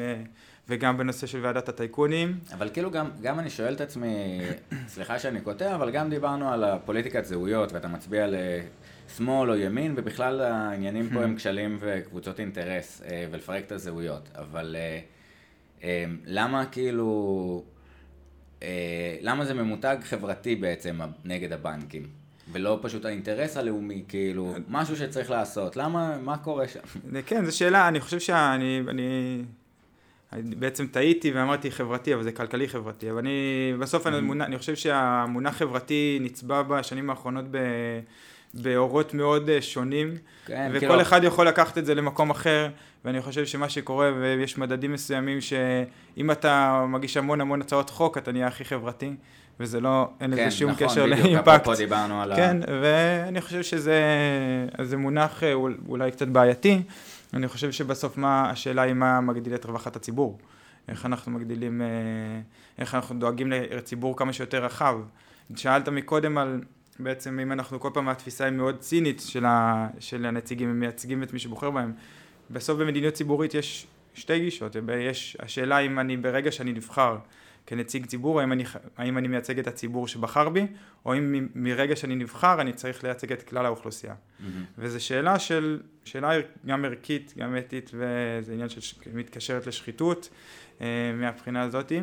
[0.69, 2.39] וגם בנושא של ועדת הטייקונים.
[2.53, 4.39] אבל כאילו גם, גם אני שואל את עצמי,
[4.87, 10.41] סליחה שאני קוטע, אבל גם דיברנו על הפוליטיקת זהויות, ואתה מצביע לשמאל או ימין, ובכלל
[10.41, 14.29] העניינים פה הם כשלים וקבוצות אינטרס, אה, ולפרק את הזהויות.
[14.35, 14.99] אבל אה,
[15.83, 17.63] אה, למה כאילו,
[19.21, 22.07] למה זה ממותג חברתי בעצם נגד הבנקים?
[22.51, 25.77] ולא פשוט האינטרס הלאומי, כאילו, משהו שצריך לעשות.
[25.77, 26.79] למה, מה קורה שם?
[27.25, 29.43] כן, זו שאלה, אני חושב שאני, אני, אני
[30.33, 33.31] בעצם טעיתי ואמרתי חברתי, אבל זה כלכלי חברתי, אבל אני,
[33.79, 37.57] בסוף אני, מונח, אני חושב שהמונח חברתי נצבע בשנים האחרונות ב,
[38.53, 40.13] באורות מאוד אה, שונים,
[40.45, 42.69] כן, וכל כאילו- אחד יכול לקחת את זה למקום אחר,
[43.05, 48.31] ואני חושב שמה שקורה, ויש מדדים מסוימים שאם אתה מגיש המון המון הצעות חוק, אתה
[48.31, 49.11] נהיה הכי חברתי,
[49.59, 51.47] וזה לא, אין לזה כן, שום נכון, קשר בדיוק, לאימפקט.
[51.47, 52.35] אפרופו דיברנו על ה...
[52.35, 54.01] כן, ואני חושב שזה
[54.81, 56.81] זה מונח אה, אול- אולי קצת בעייתי.
[57.35, 60.39] אני חושב שבסוף מה, השאלה היא מה מגדיל את רווחת הציבור.
[60.87, 61.87] איך אנחנו מגדילים, אה,
[62.77, 64.99] איך אנחנו דואגים לציבור כמה שיותר רחב.
[65.55, 66.61] שאלת מקודם על
[66.99, 71.23] בעצם אם אנחנו כל פעם התפיסה היא מאוד צינית של, ה, של הנציגים, הם מייצגים
[71.23, 71.93] את מי שבוחר בהם.
[72.51, 77.17] בסוף במדיניות ציבורית יש שתי גישות, יש, השאלה אם אני ברגע שאני נבחר
[77.65, 78.63] כנציג ציבור, האם אני,
[78.97, 80.67] האם אני מייצג את הציבור שבחר בי,
[81.05, 84.13] או אם מ- מרגע שאני נבחר אני צריך לייצג את כלל האוכלוסייה.
[84.39, 84.65] מהמם.
[84.77, 86.31] וזו שאלה של, שאלה
[86.65, 90.29] גם ערכית, גם אתית, וזה עניין שמתקשרת לשחיתות
[90.81, 92.01] אה, מהבחינה הזאתי.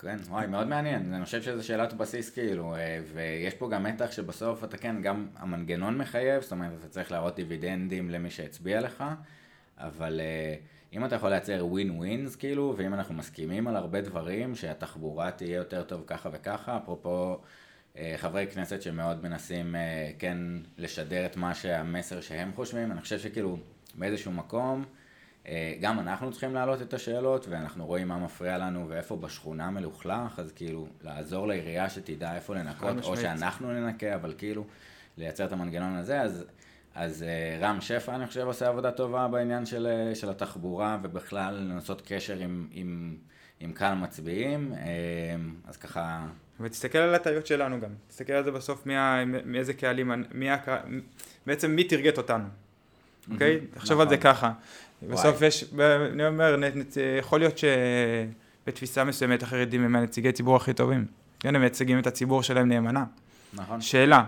[0.00, 1.14] כן, וואי, מאוד מעניין.
[1.14, 5.26] אני חושב שזו שאלת בסיס, כאילו, אה, ויש פה גם מתח שבסוף אתה כן, גם
[5.36, 9.04] המנגנון מחייב, זאת אומרת, אתה צריך להראות דיבידנדים למי שהצביע לך,
[9.78, 10.54] אבל אה,
[10.94, 15.56] אם אתה יכול לייצר ווין ווינס, כאילו, ואם אנחנו מסכימים על הרבה דברים, שהתחבורה תהיה
[15.56, 17.38] יותר טוב ככה וככה, אפרופו
[17.96, 20.38] אה, חברי כנסת שמאוד מנסים, אה, כן,
[20.78, 23.58] לשדר את מה שהמסר שהם חושבים, אני חושב שכאילו,
[23.94, 24.84] באיזשהו מקום,
[25.48, 30.38] אה, גם אנחנו צריכים להעלות את השאלות, ואנחנו רואים מה מפריע לנו ואיפה בשכונה מלוכלך,
[30.38, 33.16] אז כאילו, לעזור לעירייה שתדע איפה לנקות, או.
[33.16, 34.64] שאנחנו ננקה, אבל כאילו,
[35.18, 36.44] לייצר את המנגנון הזה, אז,
[36.94, 41.54] אז אה, רם שפע, אני חושב, עושה עבודה טובה בעניין של, אה, של התחבורה, ובכלל
[41.54, 43.16] לנסות קשר עם, עם,
[43.60, 44.80] עם קהל מצביעים, אה,
[45.68, 46.26] אז ככה,
[46.60, 48.94] ותסתכל על הטעויות שלנו גם, תסתכל על זה בסוף מי
[49.44, 50.78] מאיזה קהלים, מי הקה...
[51.46, 52.44] בעצם מי תרגט אותנו,
[53.32, 53.60] אוקיי?
[53.74, 54.32] תחשוב על זה נכון.
[54.32, 54.52] ככה.
[55.10, 55.64] בסוף יש,
[56.12, 56.56] אני אומר,
[57.18, 61.06] יכול להיות שבתפיסה מסוימת החרדים הם הנציגי ציבור הכי טובים.
[61.40, 63.04] כן, הם מייצגים את הציבור שלהם נאמנה.
[63.54, 63.80] נכון?
[63.80, 64.24] שאלה,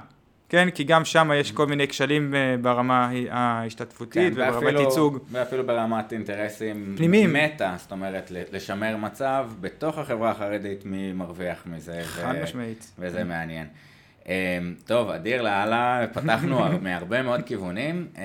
[0.48, 5.18] כן, כי גם שם יש כל מיני כשלים אה, ברמה ההשתתפותית וברמת כן, ואפילו- ייצוג.
[5.30, 7.32] ואפילו ברמת אינטרסים פנימיים.
[7.32, 12.00] מטה, זאת אומרת, לשמר מצב בתוך החברה החרדית, מי מרוויח מזה.
[12.04, 12.92] חד ו- משמעית.
[12.98, 13.66] וזה מעניין.
[14.26, 14.32] אמ,
[14.86, 18.06] טוב, אדיר לאללה, פתחנו הר- מהרבה מאוד כיוונים.
[18.16, 18.22] אמ,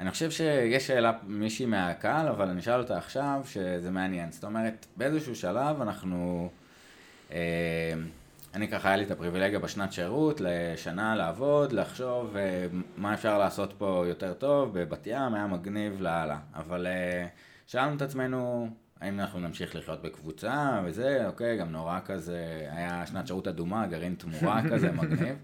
[0.00, 4.32] אני חושב שיש שאלה מישהי מהקהל, אבל אני אשאל אותה עכשיו, שזה מעניין.
[4.32, 6.48] זאת אומרת, באיזשהו שלב אנחנו...
[8.58, 13.74] אני ככה, היה לי את הפריבילגיה בשנת שירות, לשנה לעבוד, לחשוב אה, מה אפשר לעשות
[13.78, 16.38] פה יותר טוב, בבת ים היה מגניב לאללה.
[16.54, 17.26] אבל אה,
[17.66, 18.68] שאלנו את עצמנו,
[19.00, 24.14] האם אנחנו נמשיך לחיות בקבוצה וזה, אוקיי, גם נורא כזה, היה שנת שירות אדומה, גרעין
[24.14, 25.36] תמורה כזה, מגניב.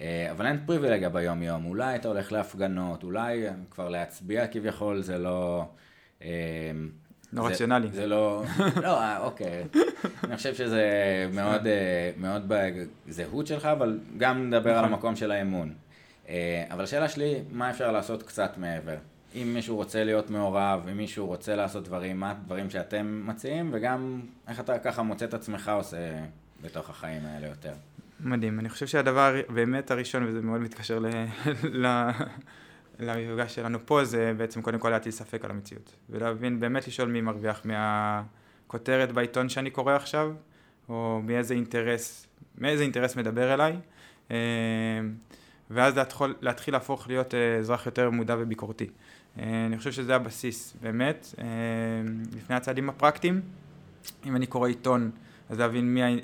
[0.00, 5.18] אה, אבל אין פריבילגיה ביום יום, אולי אתה הולך להפגנות, אולי כבר להצביע כביכול זה
[5.18, 5.64] לא...
[7.32, 7.88] לא זה- רציונלי.
[7.92, 8.44] זה לא,
[8.82, 9.64] לא, אוקיי.
[10.24, 10.82] אני חושב שזה
[11.32, 12.52] מאוד, אה, מאוד
[13.06, 14.92] בזהות שלך, אבל גם נדבר על נכון.
[14.92, 15.72] המקום של האמון.
[16.28, 18.96] אה, אבל השאלה שלי, מה אפשר לעשות קצת מעבר?
[19.34, 24.20] אם מישהו רוצה להיות מעורב, אם מישהו רוצה לעשות דברים, מה הדברים שאתם מציעים, וגם
[24.48, 25.96] איך אתה ככה מוצא את עצמך עושה
[26.62, 27.72] בתוך החיים האלה יותר.
[28.20, 28.60] מדהים.
[28.60, 31.06] אני חושב שהדבר באמת הראשון, וזה מאוד מתקשר ל...
[31.84, 32.10] ל...
[33.00, 35.92] למפגש שלנו פה, זה בעצם קודם כל להטיל ספק על המציאות.
[36.10, 37.62] ולהבין, באמת לשאול מי מרוויח
[38.72, 40.32] מהכותרת בעיתון שאני קורא עכשיו,
[40.88, 42.26] או מאיזה אינטרס,
[42.58, 43.76] מאיזה אינטרס מדבר אליי.
[44.30, 44.36] אה,
[45.70, 48.86] ואז להתחול, להתחיל להפוך להיות אה, אזרח יותר מודע וביקורתי.
[49.38, 51.34] אה, אני חושב שזה הבסיס, באמת.
[52.36, 53.40] לפני הצעדים הפרקטיים,
[54.26, 55.10] אם אני קורא עיתון,
[55.50, 56.20] אז להבין מי,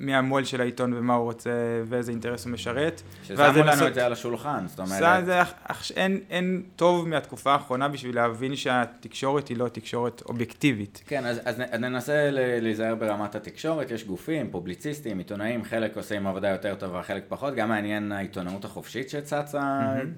[0.00, 1.50] מי המו"ל של העיתון ומה הוא רוצה
[1.84, 3.02] ואיזה אינטרס הוא משרת.
[3.24, 7.08] ששמו לנו את זה על השולחן, זאת זה, אומרת, זה, אח- אח- אין, אין טוב
[7.08, 11.02] מהתקופה האחרונה בשביל להבין שהתקשורת היא לא תקשורת אובייקטיבית.
[11.06, 16.74] כן, אז, אז, ננסה להיזהר ברמת התקשורת, יש גופים, פובליציסטים, עיתונאים, חלק עושים עבודה יותר
[16.74, 19.60] טובה, חלק פחות, גם מעניין העיתונאות החופשית שצצה,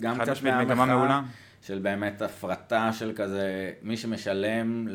[0.01, 1.21] גם חד קצת מהמחאה.
[1.63, 4.89] של באמת הפרטה של כזה, מי שמשלם,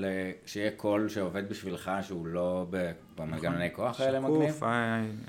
[0.45, 2.65] שיהיה קול שעובד בשבילך, שהוא לא
[3.17, 4.49] במנגנוני כוח האלה מגניב.
[4.51, 4.63] שקוף,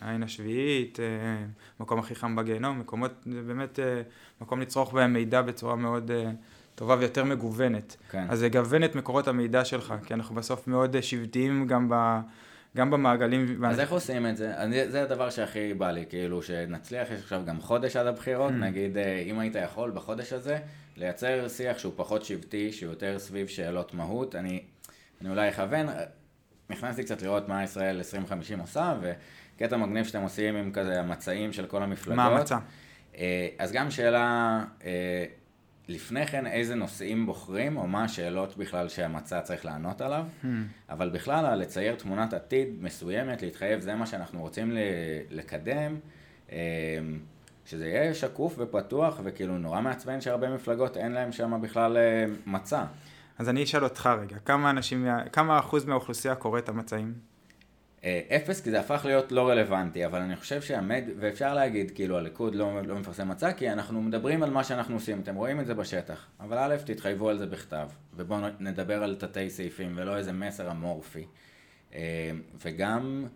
[0.03, 1.05] העין- השביעית, אה,
[1.81, 4.03] מקום הכי חם בגיהנום, מקומות, זה באמת אה,
[4.41, 6.31] מקום לצרוך בהם מידע בצורה מאוד אה,
[6.75, 7.97] טובה ויותר מגוונת.
[8.11, 8.27] כן.
[8.29, 11.95] אז לגוון את מקורות המידע שלך, כי אנחנו בסוף מאוד שבטיים גם, ב,
[12.77, 13.65] גם במעגלים.
[13.65, 14.57] אז איך עושים את זה?
[14.57, 18.65] אני, זה הדבר שהכי בא לי, כאילו, שנצליח, יש עכשיו גם חודש עד הבחירות, Mm.
[18.65, 20.59] נגיד, אם היית יכול בחודש הזה,
[20.99, 24.63] לייצר שיח שהוא פחות שבטי, שהוא יותר סביב שאלות מהות, אני,
[25.21, 25.87] אני אולי אכוון,
[26.71, 31.67] נכנסתי קצת לראות מה ישראל 2050 עושה, וקטע מגניב שאתם עושים עם כזה המצעים של
[31.67, 32.17] כל המפלגות.
[32.17, 32.59] מה המצע?
[33.17, 35.25] אה, אז גם שאלה, אה,
[35.89, 40.47] לפני כן, איזה נושאים בוחרים, או מה השאלות בכלל שהמצע צריך לענות עליו, Hmm.
[40.89, 44.77] אבל בכלל, לצייר תמונת עתיד מסוימת, להתחייב, זה מה שאנחנו רוצים
[45.31, 45.97] לקדם,
[46.53, 46.59] אה,
[47.69, 52.85] שזה יהיה שקוף ופתוח, וכאילו נורא מעצבן שהרבה מפלגות אין להם שם בכלל אה, מצע.
[53.39, 57.15] אז אני אשאל אותך רגע, כמה אנשים, כמה אחוז מהאוכלוסייה קורא את המצעים?
[58.05, 61.05] אה, אפס, כי זה הפך להיות לא רלוונטי, אבל אני חושב שהמד...
[61.21, 65.21] ואפשר להגיד, כאילו, הליכוד לא, לא מפרסם מצע, כי אנחנו מדברים על מה שאנחנו עושים,
[65.21, 66.27] אתם רואים את זה בשטח.
[66.41, 71.27] אבל א', תתחייבו על זה בכתב, ובואו נדבר על תתי סעיפים, ולא איזה מסר אמורפי.
[71.95, 72.31] אה,
[72.65, 73.27] וגם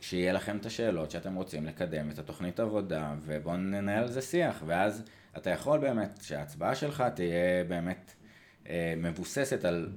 [0.00, 4.62] שיהיה לכם את השאלות שאתם רוצים לקדם את התוכנית עבודה, ובואו ננהל על זה שיח,
[4.66, 5.02] ואז
[5.36, 8.12] אתה יכול באמת שההצבעה שלך תהיה באמת
[8.96, 9.88] מבוססת על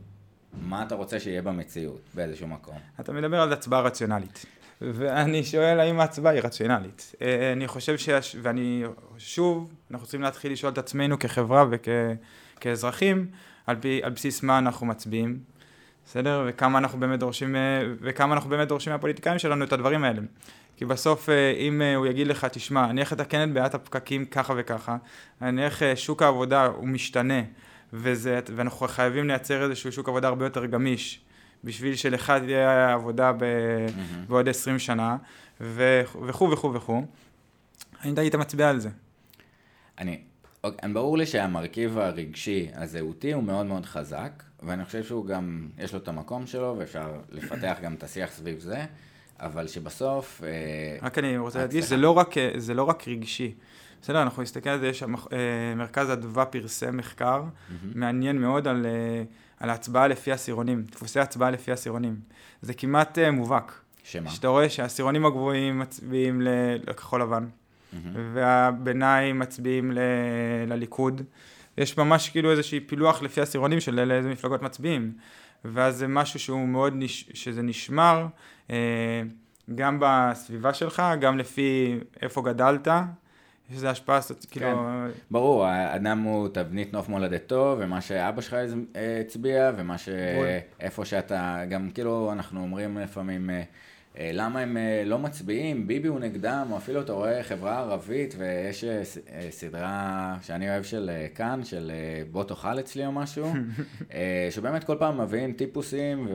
[0.53, 2.77] מה אתה רוצה שיהיה במציאות, באיזשהו מקום.
[2.99, 4.45] אתה מדבר על הצבעה רציונלית.
[4.81, 7.15] ואני שואל האם ההצבעה היא רציונלית.
[7.21, 8.84] אה, אני חושב שיש, ואני,
[9.17, 13.27] שוב, אנחנו צריכים להתחיל לשאול את עצמנו כחברה וכאזרחים,
[13.67, 15.39] על, על בסיס מה אנחנו מצביעים,
[16.06, 16.45] בסדר?
[16.47, 20.22] וכמה אנחנו באמת דורשים, אה, וכמה אנחנו באמת דורשים מהפוליטיקאים שלנו את הדברים האלה.
[20.78, 24.54] כי בסוף אה, אם הוא יגיד לך, תשמע, אני איך לתקן את בעיית הפקקים ככה
[24.58, 24.97] וככה,
[25.41, 27.41] אני איך שוק העבודה הוא משתנה,
[27.93, 31.22] וזה, ואנחנו חייבים לייצר איזשהו שוק עבודה הרבה יותר גמיש,
[31.64, 34.30] בשביל שלך תהיה עבודה ב, mm-hmm.
[34.30, 35.18] בעוד 20 שנה,
[35.62, 37.01] וכו' וכו' וכו'.
[37.99, 38.89] האם היית מצביע על זה?
[39.99, 40.22] אני,
[40.64, 45.93] אוקיי, ברור לי שהמרכיב הרגשי הזהותי הוא מאוד מאוד חזק, ואני חושב שהוא גם, יש
[45.93, 48.86] לו את המקום שלו, ואפשר לפתח גם את השיח סביב זה,
[49.39, 50.43] אבל שבסוף...
[50.43, 52.24] אה, רק אני רוצה להדגיש, זה, לא
[52.57, 53.53] זה לא רק רגשי.
[54.03, 55.07] בסדר, אנחנו נסתכל על זה, יש אה,
[55.76, 57.74] מרכז אדווה פרסם מחקר mm-hmm.
[57.95, 59.24] מעניין מאוד על, אה,
[59.59, 62.16] על ההצבעה לפי עשירונים, דפוסי הצבעה לפי עשירונים.
[62.61, 63.82] זה כמעט אה, מובהק.
[64.03, 64.30] שמה?
[64.30, 66.41] שאתה רואה שהעשירונים הגבוהים מצביעים
[66.88, 67.97] לכחול לבן, mm-hmm.
[68.34, 69.99] והביניים מצביעים ל,
[70.68, 71.22] לליכוד.
[71.78, 75.13] יש ממש כאילו איזשהי פילוח לפי עשירונים של איזה מפלגות מצביעים.
[75.65, 77.30] ואז זה משהו שהוא מאוד, נש...
[77.34, 78.28] שזה נשמר,
[79.76, 82.88] גם בסביבה שלך, גם לפי איפה גדלת,
[83.69, 84.19] יש לזה השפעה,
[84.51, 84.67] כאילו...
[84.67, 85.19] כן.
[85.32, 88.55] ברור, האדם הוא תבנית נוף מולדתו, ומה שאבא שלך
[89.26, 90.09] הצביע, ומה ש...
[90.80, 93.63] איפה שאתה, גם כאילו אנחנו אומרים לפעמים, אה, אה,
[94.20, 98.86] למה הם אה, לא מצביעים, ביבי הוא נגדם, או אפילו אתה רואה חברה ערבית, ויש
[99.49, 101.91] סדרה שאני אוהב של כאן, של
[102.32, 103.53] בוא תאכל אצלי או משהו,
[104.55, 106.28] שבאמת כל פעם מביאים טיפוסים,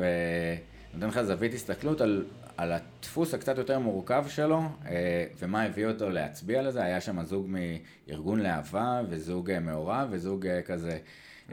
[0.93, 2.25] ונותן לך זווית הסתכלות על
[2.59, 7.47] על הדפוס הקצת יותר מורכב שלו, אה, ומה הביא אותו להצביע לזה, היה שם זוג
[7.49, 10.99] מארגון להבה, וזוג אה, מעורב, וזוג אה, כזה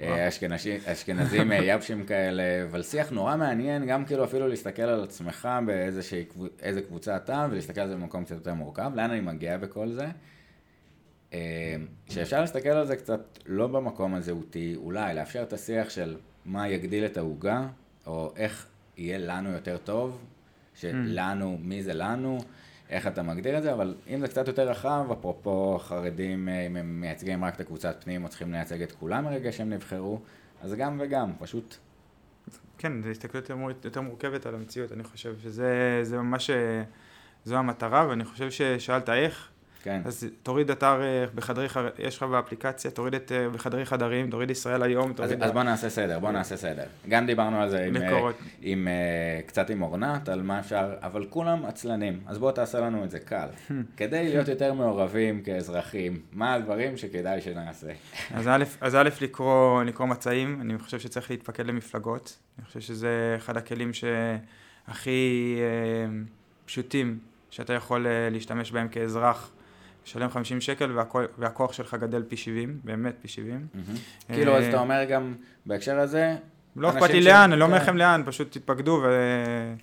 [0.01, 6.81] אשכנזי, אשכנזים יבשים כאלה, אבל שיח נורא מעניין, גם כאילו אפילו להסתכל על עצמך באיזה
[6.87, 10.07] קבוצה אתה, ולהסתכל על זה במקום קצת יותר מורכב, לאן אני מגיע בכל זה.
[12.09, 17.05] שאפשר להסתכל על זה קצת לא במקום הזהותי, אולי לאפשר את השיח של מה יגדיל
[17.05, 17.67] את העוגה,
[18.07, 18.67] או איך
[18.97, 20.21] יהיה לנו יותר טוב,
[20.75, 22.37] שלנו, מי זה לנו,
[22.89, 26.75] איך אתה מגדיר את זה, אבל אם זה קצת יותר רחב, אפרופו חרדים, אה, אם
[26.75, 30.19] הם מייצגים רק את הקבוצת פנים, או צריכים לייצג את כולם מרגע שהם נבחרו,
[30.61, 31.75] אז גם וגם, פשוט...
[32.77, 33.49] כן, זו הסתכלות
[33.85, 36.83] יותר מורכבת על המציאות, אני חושב שזה ממש, אה,
[37.45, 39.49] זו המטרה, ואני חושב ששאלת איך,
[39.85, 40.01] כן.
[40.05, 41.67] אז תוריד אתר אה, בחדרי,
[41.99, 45.31] יש לך באפליקציה, תוריד את אה, בחדרי חדרים, תוריד ישראל היום, תוריד...
[45.31, 46.83] אז, אז בוא נעשה סדר, בוא נעשה סדר.
[47.09, 48.29] גם דיברנו על זה עם, אה,
[48.61, 48.87] עם,
[49.45, 53.19] קצת עם אורנת, על מה אפשר, אבל כולם עצלנים, אז בוא תעשה לנו את זה
[53.19, 53.47] קל.
[53.97, 57.91] כדי להיות יותר מעורבים כאזרחים, מה הדברים שכדאי שנעשה?
[58.37, 63.33] אז א', אז א' לקרוא, לקרוא מצעים, אני חושב שצריך להתפקד למפלגות, אני חושב שזה
[63.37, 65.55] אחד הכלים שהכי
[66.65, 67.19] פשוטים
[67.49, 69.51] שאתה יכול להשתמש בהם כאזרח.
[70.05, 73.67] לשלם 50 שקל והכוח, והכוח שלך גדל פי 70, באמת פי 70.
[74.27, 75.35] כאילו, אז אתה אומר גם
[75.65, 76.35] בהקשר הזה,
[76.75, 79.09] לא אכפת לי לאן, אני לא אומר לכם לאן, פשוט תתפקדו ו...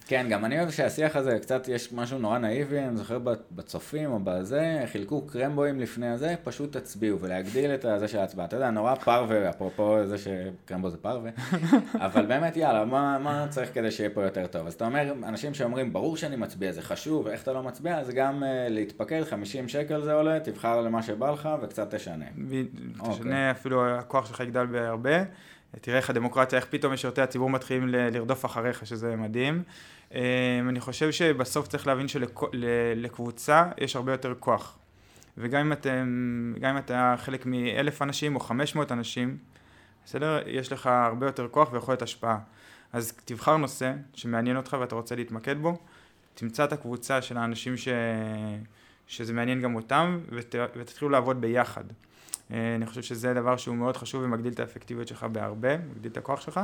[0.07, 3.19] כן, גם אני אוהב שהשיח הזה, קצת יש משהו נורא נאיבי, אני זוכר
[3.53, 8.47] בצופים או בזה, חילקו קרמבואים לפני הזה, פשוט תצביעו ולהגדיל את זה של ההצבעה.
[8.47, 11.31] אתה יודע, נורא פרווה, אפרופו זה שקרמבו זה פרווה,
[12.07, 14.67] אבל באמת, יאללה, מה, מה צריך כדי שיהיה פה יותר טוב?
[14.67, 18.13] אז אתה אומר, אנשים שאומרים, ברור שאני מצביע, זה חשוב, איך אתה לא מצביע, זה
[18.13, 22.25] גם uh, להתפקד, 50 שקל זה עולה, תבחר למה שבא לך וקצת תשנה.
[22.95, 23.51] תשנה, אוקיי.
[23.51, 25.23] אפילו הכוח שלך יגדל בהרבה.
[25.81, 29.63] תראה איך הדמוקרטיה, איך פתאום משרתי הציבור מתחילים לרדוף אחריך, שזה מדהים.
[30.15, 30.19] אמ,
[30.69, 34.79] אני חושב שבסוף צריך להבין שלקבוצה יש הרבה יותר כוח.
[35.39, 39.37] וגם אם, אתם, גם אם אתה חלק מאלף אנשים או חמש מאות אנשים,
[40.05, 40.39] בסדר?
[40.47, 42.39] יש לך הרבה יותר כוח ויכולת השפעה.
[42.93, 45.79] אז תבחר נושא שמעניין אותך ואתה רוצה להתמקד בו,
[46.35, 47.89] תמצא את הקבוצה של האנשים ש...
[49.07, 50.55] שזה מעניין גם אותם ות...
[50.77, 51.85] ותתחילו לעבוד ביחד.
[52.53, 56.17] אה, אני חושב שזה דבר שהוא מאוד חשוב ומגדיל את האפקטיביות שלך בהרבה, מגדיל את
[56.17, 56.61] הכוח שלך.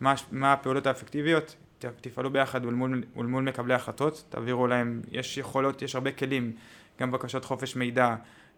[0.00, 1.56] מה, מה הפעולות האפקטיביות?
[2.00, 6.52] תפעלו ביחד מול, מול מקבלי החלטות, תעבירו להם, יש יכולות, יש הרבה כלים
[7.00, 8.14] גם בקשות חופש מידע,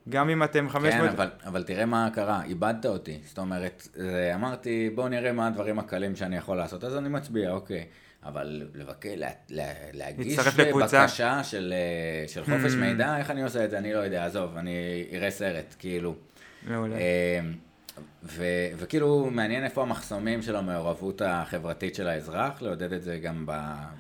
[0.09, 1.01] גם אם אתם 500...
[1.01, 3.19] כן, אבל, אבל תראה מה קרה, איבדת אותי.
[3.25, 7.51] זאת אומרת, זה, אמרתי, בוא נראה מה הדברים הקלים שאני יכול לעשות, אז אני מצביע,
[7.51, 7.87] אוקיי.
[8.25, 10.39] אבל לבקר, לה, לה, להגיש.
[11.03, 12.77] בקשה של, אה, של חופש Hmm.
[12.77, 13.79] מידע, איך אני עושה את זה?
[13.79, 16.15] אני לא יודע, עזוב, אני אראה סרט, כאילו.
[16.69, 16.97] מעולה.
[16.97, 17.41] אה,
[18.23, 18.45] ו,
[18.77, 23.53] וכאילו, מעניין איפה המחסומים של המעורבות החברתית של האזרח, לעודד את זה גם ב,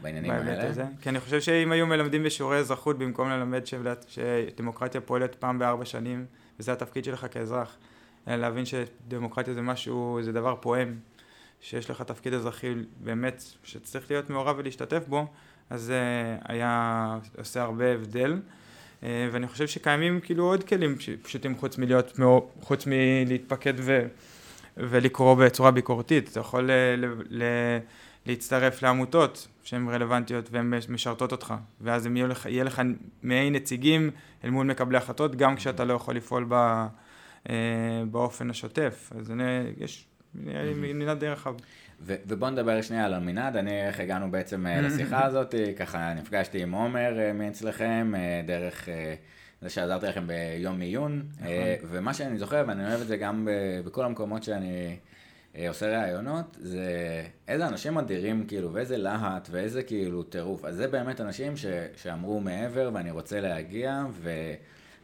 [0.03, 0.69] בעניינים האלה.
[0.69, 0.85] הזה.
[1.01, 5.85] כי אני חושב שאם היו מלמדים בשיעורי אזרחות במקום ללמד שבלת- שדמוקרטיה פועלת פעם בארבע
[5.85, 6.25] שנים,
[6.61, 7.77] וזה התפקיד שלך כאזרח,
[8.27, 10.95] להבין שדמוקרטיה זה משהו, זה דבר פועם,
[11.61, 15.27] שיש לך תפקיד אזרחי באמת, שצריך להיות מעורב ולהשתתף בו,
[15.71, 16.01] אז זה
[16.49, 17.07] היה
[17.39, 18.41] עושה הרבה הבדל.
[19.03, 22.19] אה, ואני חושב שקיימים כאילו עוד כלים פשוטים חוץ מלהיות,
[22.61, 24.07] חוץ מלהתפקד ו...
[24.77, 26.29] ולקרוא בצורה ביקורתית.
[26.29, 27.79] אתה יכול ל- ל- ל-
[28.27, 32.83] להצטרף לעמותות שהן רלוונטיות והן משרתות אותך, ואז הם יהיו לך, יהיה לך
[33.23, 34.11] מעין נציגים
[34.45, 36.55] אל מול מקבלי החלטות, גם כשאתה לא יכול לפעול ב,
[37.51, 37.57] אה,
[38.11, 39.13] באופן השוטף.
[39.19, 39.43] אז אני,
[39.79, 41.55] יש, נראה לי מנעד די רחב.
[42.01, 46.63] ו- ובוא נדבר שנייה על המנעד, אני, איך הגענו בעצם אה, לשיחה הזאת, ככה נפגשתי
[46.63, 49.15] עם עומר אה, מאצלכם, אה, דרך אה,
[49.63, 53.49] זה שעזרתי לכם ביום עיון, אה, ומה שאני זוכר, ואני אוהב את זה גם
[53.85, 54.97] בכל המקומות שאני
[55.57, 56.87] אה, עושה ראיונות, זה
[57.49, 60.65] איזה אנשים אדירים, כאילו, ואיזה להט, ואיזה כאילו טירוף.
[60.65, 64.31] אז זה באמת אנשים ש- שאמרו מעבר, ואני רוצה להגיע, ו...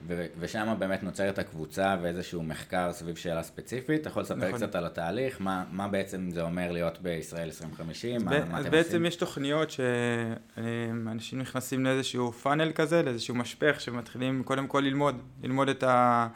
[0.09, 4.01] ו- ושם באמת נוצרת הקבוצה ואיזשהו מחקר סביב שאלה ספציפית.
[4.01, 4.53] אתה יכול לספר נכון.
[4.53, 8.65] קצת על התהליך, מה, מה בעצם זה אומר להיות בישראל 2050, מה, ב- מה אז
[8.65, 9.07] אתם בעצם עושים?
[9.07, 15.83] יש תוכניות שאנשים נכנסים לאיזשהו פאנל כזה, לאיזשהו משפך, שמתחילים קודם כל ללמוד, ללמוד את,
[15.83, 16.29] ה,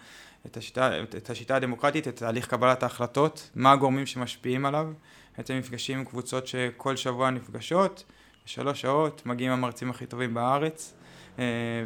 [0.47, 4.93] את, השיטה, את, השיטה הדמוקרטית, את תהליך קבלת ההחלטות, מה הגורמים שמשפיעים עליו.
[5.39, 8.05] בעצם נפגשים עם קבוצות שכל שבוע נפגשות,
[8.45, 11.00] שלוש שעות, מגיעים המרצים הכי טובים בארץ, אה,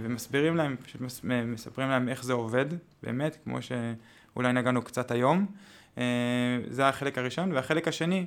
[0.03, 2.67] ומסבירים להם, פשוט מס- מספרים להם איך זה עובד,
[3.03, 5.47] באמת, כמו שאולי נגענו קצת היום.
[5.99, 6.03] אה,
[6.69, 8.27] זה החלק הראשון, והחלק השני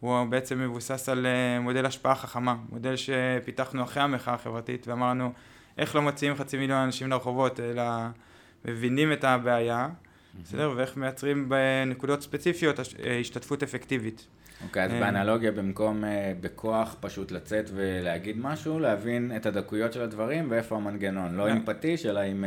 [0.00, 5.32] הוא בעצם מבוסס על אה, מודל השפעה חכמה, מודל שפיתחנו אחרי המחאה החברתית ואמרנו
[5.78, 7.82] איך לא מוציאים חצי מיליון אנשים לרחובות, אלא
[8.64, 9.88] מבינים את הבעיה,
[10.42, 10.72] בסדר?
[10.76, 14.26] ואיך מייצרים בנקודות ספציפיות הש- אה, השתתפות אפקטיבית.
[14.64, 20.02] אוקיי, אז אה, באנלוגיה, במקום אה, בכוח פשוט לצאת ולהגיד משהו, להבין את הדקויות של
[20.02, 21.34] הדברים ואיפה המנגנון.
[21.34, 21.52] לא אה.
[21.52, 22.44] עם פטיש, אלא עם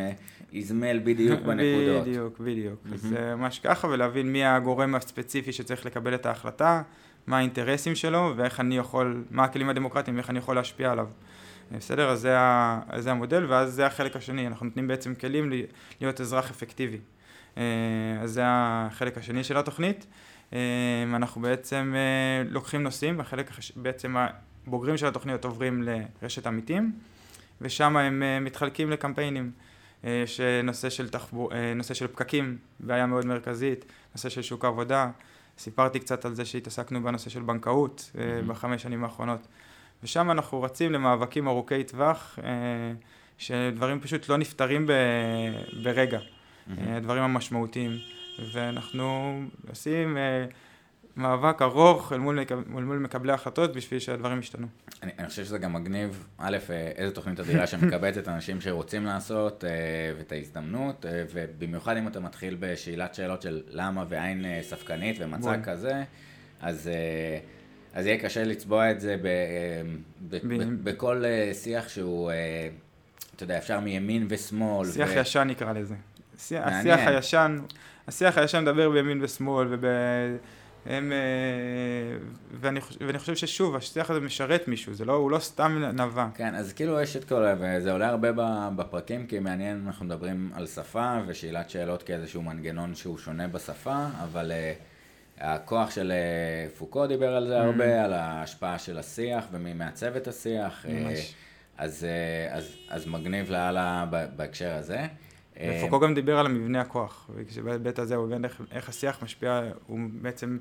[0.53, 2.07] איזמל בדיוק בנקודות.
[2.07, 2.80] בדיוק, בדיוק.
[2.95, 6.82] זה ממש ככה, ולהבין מי הגורם הספציפי שצריך לקבל את ההחלטה,
[7.28, 11.07] מה האינטרסים שלו, ואיך אני יכול, מה הכלים הדמוקרטיים, ואיך אני יכול להשפיע עליו.
[11.78, 12.09] בסדר?
[12.09, 15.66] אז זה, ה, אז זה המודל, ואז זה החלק השני, אנחנו נותנים בעצם כלים לי-
[16.01, 16.97] להיות אזרח אפקטיבי.
[18.22, 20.05] אז זה החלק השני של התוכנית.
[20.54, 20.60] אה,
[21.16, 24.16] אנחנו בעצם אה, לוקחים נושאים, החלק, בעצם
[24.68, 26.91] הבוגרים של התוכניות עוברים לרשת עמיתים,
[27.62, 29.52] ושם הם אה, מתחלקים לקמפיינים.
[30.04, 33.86] יש אה, נושא של, תחבור, אה, נושא של פקקים, בעיה מאוד מרכזית,
[34.16, 35.10] נושא של שוק העבודה.
[35.58, 38.47] סיפרתי קצת על זה שהתעסקנו בנושא של בנקאות מהמם.
[38.47, 39.47] בחמש שנים האחרונות.
[40.04, 42.39] ושם אנחנו רצים למאבקים ארוכי טווח,
[43.38, 44.91] שדברים פשוט לא נפתרים ב,
[45.84, 46.20] ברגע,
[46.78, 47.91] אה, הדברים המשמעותיים.
[48.52, 49.39] ואנחנו
[49.70, 50.46] עושים אה,
[51.16, 54.68] מאבק ארוך אל מול, אל מול מקבלי ההחלטות בשביל שהדברים ישתנו.
[55.04, 59.64] אני, אני חושב שזה גם מגניב, א', אה, איזו תוכנית אדירה שמקבצת אנשים שרוצים לעשות,
[59.66, 59.70] אה,
[60.18, 65.52] ואת ההזדמנות, אה, ובמיוחד אם אתה מתחיל בשאלת שאלות של למה ועין אה, ספקנית ומצע
[65.52, 65.64] בול.
[65.64, 66.04] כזה,
[66.62, 67.38] אז, אה,
[67.94, 69.32] אז יהיה קשה לצבוע את זה ב, אה,
[70.30, 72.32] ב, ב, ב- בכל אה, שיח שהוא,
[73.36, 74.92] אתה יודע, אפשר מימין ושמאל.
[74.92, 75.20] שיח ו...
[75.20, 75.96] ישן נקרא לזה.
[76.36, 77.60] השיח הישן,
[78.12, 79.86] השיח הישן מדבר בימין ושמאל, וב...
[80.86, 81.18] הם, אה,
[82.62, 86.28] ואני, חוש- ואני חושב ששוב, השיח הזה משרת מישהו, זה לא, הוא לא סתם נבע.
[86.36, 88.30] כן, אז כאילו יש את כל, וזה עולה הרבה
[88.76, 94.51] בפרקים, כי מעניין, אנחנו מדברים על שפה ושאלת שאלות כאיזשהו מנגנון שהוא שונה בשפה, אבל
[94.51, 94.82] uh,
[95.43, 97.64] הכוח של uh, פוקו דיבר על זה Mm.
[97.64, 100.86] הרבה, על ההשפעה של השיח ומי מעצב את השיח.
[100.89, 101.34] ממש.
[101.78, 102.05] אז,
[102.49, 104.05] uh, אז, אז מגניב לאללה
[104.36, 104.99] בהקשר הזה.
[105.60, 109.99] ופוקו גם דיבר על המבנה הכוח, ובהיבט הזה הוא הבין איך, איך השיח משפיע, הוא
[110.22, 110.58] בעצם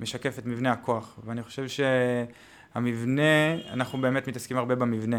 [0.00, 5.18] משקף את מבנה הכוח, ואני חושב שהמבנה, אנחנו באמת מתעסקים הרבה במבנה.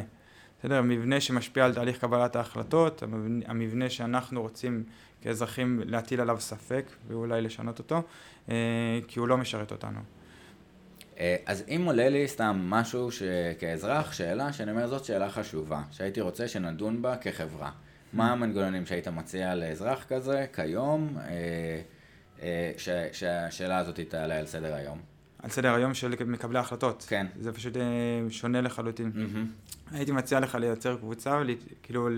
[0.59, 0.78] בסדר?
[0.78, 3.03] המבנה שמשפיע על תהליך קבלת ההחלטות,
[3.45, 4.84] המבנה שאנחנו רוצים
[5.22, 8.01] כאזרחים להטיל עליו ספק ואולי לשנות אותו,
[8.49, 8.55] אה,
[9.07, 9.99] כי הוא לא משרת אותנו.
[11.20, 16.22] אה, אז אם עולה לי סתם משהו שכאזרח, שאלה, שאני אומר זאת שאלה חשובה, שהייתי
[16.22, 17.72] רוצה שנדון בה כחברה.
[18.14, 21.82] מה המנגנונים שהיית מציע לאזרח כזה כיום, אה,
[22.41, 24.99] אה, ש- שהשאלה הזאת תעלה על סדר היום?
[25.43, 27.05] על סדר היום של מקבלי ההחלטות.
[27.10, 27.28] כן.
[27.39, 27.82] זה פשוט אה,
[28.30, 29.12] שונה לחלוטין.
[29.16, 29.47] מהמם.
[29.91, 31.41] הייתי מציע לך לייצר קבוצה
[31.82, 32.10] וכאילו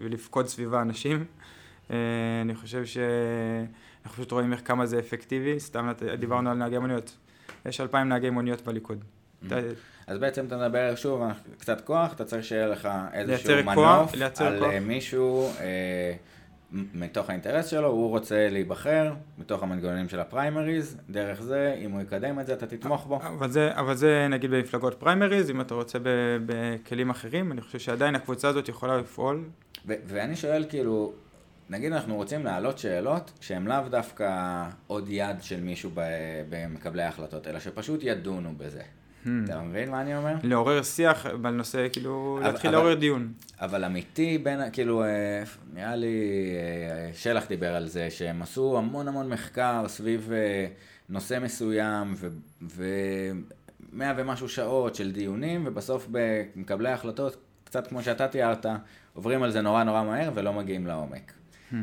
[0.00, 1.24] ולפקוד סביבה אנשים.
[1.90, 7.16] אני חושב שאנחנו פשוט רואים איך כמה זה אפקטיבי, סתם דיברנו על נהגי מוניות.
[7.66, 9.04] יש אלפיים נהגי מוניות בליכוד.
[10.08, 11.22] אז בעצם אתה מדבר שוב,
[11.58, 14.70] קצת כוח, אתה צריך שיהיה לך איזשהו מנוף כוח, על כוח.
[14.72, 16.12] אה, מישהו אה,
[16.72, 22.40] מתוך האינטרס שלו, הוא רוצה להיבחר מתוך המנגנונים של הפריימריז, דרך זה, אם הוא יקדם
[22.40, 23.16] את זה, אתה תתמוך בו.
[23.16, 25.98] אבל זה, אבל זה נגיד במפלגות פריימריז, אם אתה רוצה
[26.46, 29.44] בכלים אחרים, אני חושב שעדיין הקבוצה הזאת יכולה לפעול.
[29.86, 31.12] ו- ואני שואל כאילו,
[31.70, 35.90] נגיד אנחנו רוצים להעלות שאלות שהן לאו דווקא עוד יד של מישהו
[36.48, 38.82] במקבלי ההחלטות, אלא שפשוט ידונו בזה.
[39.24, 39.28] Hmm.
[39.44, 40.34] אתה מבין מה אני אומר?
[40.42, 43.32] לעורר שיח בנושא, כאילו, אבל- להתחיל אבל- לעורר דיון.
[43.60, 45.08] אבל אמיתי בין, כאילו, אה,
[45.74, 46.16] נראה לי,
[46.56, 50.66] אה, שלח דיבר על זה, שהם עשו המון המון מחקר סביב אה,
[51.08, 52.14] נושא מסוים,
[52.62, 58.66] ומאה ומשהו שעות של דיונים, ובסוף במקבלי ההחלטות, קצת כמו שאתה תיארת,
[59.14, 61.32] עוברים על זה נורא נורא מהר ולא מגיעים לעומק.
[61.72, 61.74] Hmm.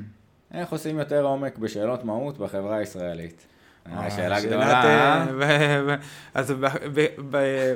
[0.54, 3.46] איך עושים יותר עומק בשאלות מהות בחברה הישראלית?
[4.16, 5.96] שאלה גדולה,
[6.34, 6.54] אז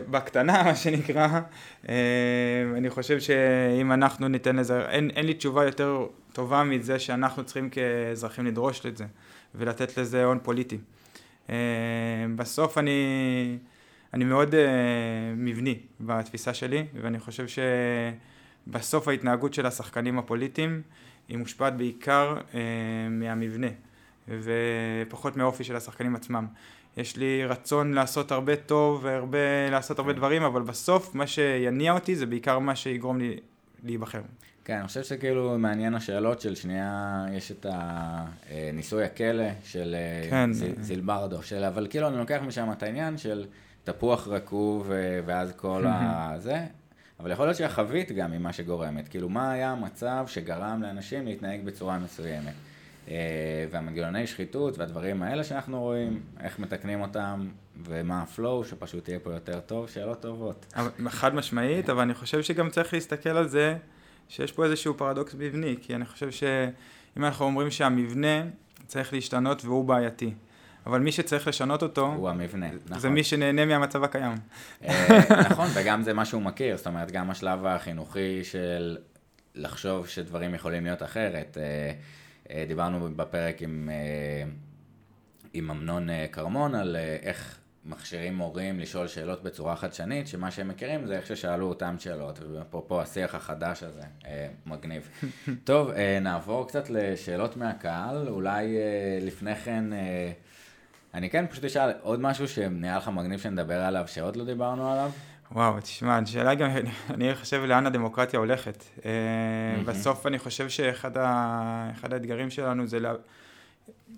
[0.09, 1.27] בקטנה, מה שנקרא,
[1.89, 1.95] אה,
[2.77, 8.45] אני חושב שאם אנחנו ניתן לזה, אין לי תשובה יותר טובה מזה שאנחנו צריכים כאזרחים
[8.45, 9.05] לדרוש את זה,
[9.55, 10.77] ולתת לזה הון פוליטי.
[11.49, 11.55] אה,
[12.35, 13.57] בסוף אני,
[14.13, 14.61] אני מאוד אה,
[15.37, 17.45] מבני בתפיסה שלי, ואני חושב
[18.67, 20.81] שבסוף ההתנהגות של השחקנים הפוליטיים
[21.27, 22.59] היא מושפעת בעיקר אה,
[23.09, 23.67] מהמבנה.
[24.29, 26.47] ופחות מהאופי של השחקנים עצמם.
[26.97, 29.37] יש לי רצון לעשות הרבה טוב והרבה,
[29.71, 33.37] לעשות הרבה דברים, אבל בסוף מה שיניע אותי זה בעיקר מה שיגרום לי
[33.83, 34.21] להיבחר.
[34.65, 40.53] כן, אני חושב שכאילו מעניין השאלות של שנייה, יש את הניסוי הכלא של אה, כן.
[40.53, 43.45] זיל- זילברדו, של, אבל כאילו אני לוקח משם את העניין של
[43.83, 46.65] תפוח רקוב אה, ואז כל הזה,
[47.19, 51.65] אבל יכול להיות שהחבית גם היא מה שגורמת, כאילו מה היה המצב שגרם לאנשים להתנהג
[51.65, 52.53] בצורה מסוימת.
[53.09, 53.15] אה,
[53.71, 57.47] והמנגנוני שחיתות והדברים האלה שאנחנו רואים, איך מתקנים אותם
[57.83, 60.73] ומה הפלואו, שפשוט יהיה פה יותר טוב, שאלות טובות.
[61.09, 63.77] חד משמעית, אבל אני חושב שגם צריך להסתכל על זה
[64.29, 68.43] שיש פה איזשהו פרדוקס מבני, כי אני חושב שאם אנחנו אומרים שהמבנה
[68.87, 70.33] צריך להשתנות והוא בעייתי,
[70.85, 72.99] אבל מי שצריך לשנות אותו, הוא המבנה, נכון.
[72.99, 74.37] זה מי שנהנה מהמצב הקיים.
[74.83, 78.97] אה, נכון, וגם זה מה שהוא מכיר, זאת אומרת, גם השלב החינוכי של
[79.55, 81.57] לחשוב שדברים יכולים להיות אחרת.
[82.51, 84.49] אה, דיברנו בפרק עם, אה,
[85.53, 91.07] עם אמנון אה, כרמון על איך מכשירים מורים לשאול שאלות בצורה חדשנית, שמה שהם מכירים
[91.07, 94.01] זה איך ששאלו אותם שאלות, ואפרופו השיח החדש הזה,
[94.65, 95.09] מגניב.
[95.63, 95.91] טוב,
[96.21, 98.77] נעבור קצת לשאלות מהקהל, אולי
[99.21, 99.85] לפני כן...
[101.13, 105.11] אני כן פשוט אשאל עוד משהו שנראה לך מגניב שנדבר עליו, שעוד לא דיברנו עליו?
[105.51, 106.69] וואו, תשמע, השאלה גם,
[107.09, 108.83] אני חושב לאן הדמוקרטיה הולכת.
[109.05, 109.11] אה.
[109.85, 113.13] בסוף אני חושב שאחד ה- האתגרים שלנו זה, לה-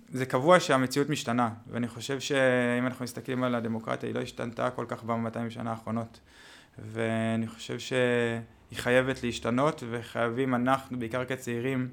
[0.08, 4.84] זה קבוע שהמציאות משתנה, ואני חושב שאם אנחנו מסתכלים על הדמוקרטיה, היא לא השתנתה כל
[4.88, 6.20] כך ב-200 שנה האחרונות.
[6.92, 8.40] ואני חושב שהיא
[8.74, 11.88] חייבת להשתנות, וחייבים אנחנו, בעיקר כצעירים,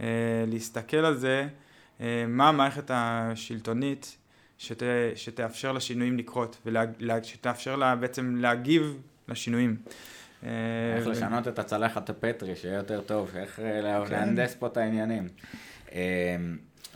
[0.00, 0.06] אה,
[0.46, 1.48] להסתכל על זה,
[2.00, 4.16] אה, מה המערכת השלטונית
[4.58, 4.82] שת,
[5.14, 8.96] שתאפשר לשינויים לקרות, ושתאפשר לה בעצם להגיב
[9.28, 9.76] לשינויים.
[10.44, 10.50] אה,
[10.96, 14.12] איך ו- לשנות את הצלחת הפטרי, שיהיה יותר טוב, איך אה, כן.
[14.12, 15.28] להנדס פה את העניינים.
[15.92, 16.36] אה,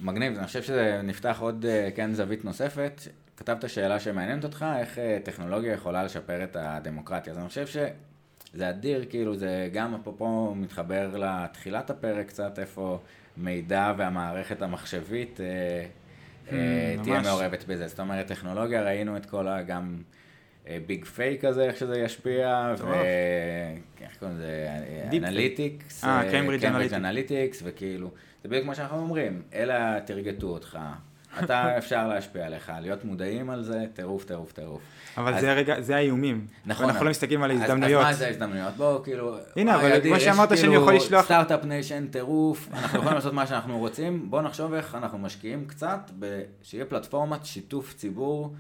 [0.00, 3.00] מגניב, אני חושב שזה נפתח עוד, כן, זווית נוספת.
[3.36, 7.32] כתבת שאלה שמעניינת אותך, איך טכנולוגיה יכולה לשפר את הדמוקרטיה.
[7.32, 12.98] אז אני חושב שזה אדיר, כאילו, זה גם אפרופו מתחבר לתחילת הפרק קצת, איפה
[13.36, 15.40] מידע והמערכת המחשבית
[16.48, 17.26] תהיה ממש.
[17.26, 17.88] מעורבת בזה.
[17.88, 19.62] זאת אומרת, טכנולוגיה, ראינו את כל ה...
[19.62, 19.96] גם
[20.86, 22.92] ביג פייק הזה, איך שזה ישפיע, ו...
[24.00, 24.68] איך קוראים לזה?
[25.12, 26.04] Analytics.
[26.04, 26.94] אה, Analytics.
[26.94, 28.10] Analytics, וכאילו,
[28.42, 30.78] זה בדיוק מה שאנחנו אומרים, אלה תרגטו אותך,
[31.44, 34.80] אתה אפשר להשפיע עליך, להיות מודעים על זה, טירוף, טירוף, טירוף.
[35.16, 36.46] אבל אז- זה הרגע, זה האיומים.
[36.66, 36.86] נכון.
[36.88, 38.00] אנחנו לא מסתכלים על אז- ההזדמנויות.
[38.02, 38.74] אז מה זה ההזדמנות?
[38.76, 39.36] בואו, כאילו...
[39.56, 43.46] הנה, אבל כמו שאמרת שאני כאילו יכול לשלוח- startup nation, טירוף, אנחנו יכולים לעשות מה
[43.46, 46.10] שאנחנו רוצים, בואו נחשוב איך אנחנו משקיעים קצת,
[46.62, 48.54] שיהיה פלטפורמת שיתוף ציבור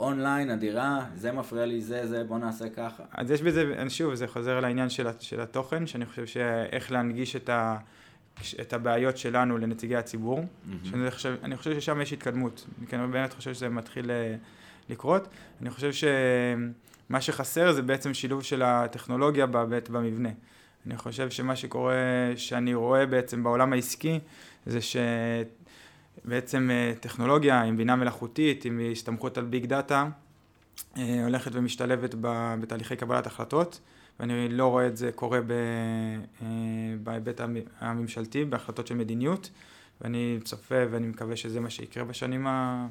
[0.00, 3.02] אונליין אדירה, זה מפריע לי, זה, זה, בואו נעשה ככה.
[3.14, 7.48] אז יש בזה, שוב, זה חוזר לעניין של, של התוכן, שאני חושב שאיך להנגיש את,
[7.48, 7.76] ה,
[8.60, 10.44] את הבעיות שלנו לנציגי הציבור.
[10.84, 12.66] שאני חושב, אני חושב ששם יש התקדמות.
[12.78, 14.34] אני כן באמת חושב שזה מתחיל אה,
[14.88, 15.28] לקרות.
[15.60, 20.28] אני חושב שמה שחסר זה בעצם שילוב של הטכנולוגיה באמת במבנה.
[20.86, 21.94] אני חושב שמה שקורה,
[22.36, 24.18] שאני רואה בעצם בעולם העסקי,
[24.66, 24.78] זה
[26.24, 30.08] בעצם אה, טכנולוגיה עם בינה מלאכותית, עם הסתמכות על ביג דאטה,
[30.96, 32.14] אה, הולכת ומשתלבת
[32.60, 33.80] בתהליכי קבלת החלטות,
[34.20, 36.46] ואני לא רואה את זה קורה אה,
[37.02, 37.40] בהיבט
[37.80, 39.50] הממשלתי, בהחלטות של מדיניות,
[40.00, 42.86] ואני צופה ואני מקווה שזה מה שיקרה בשנים ה...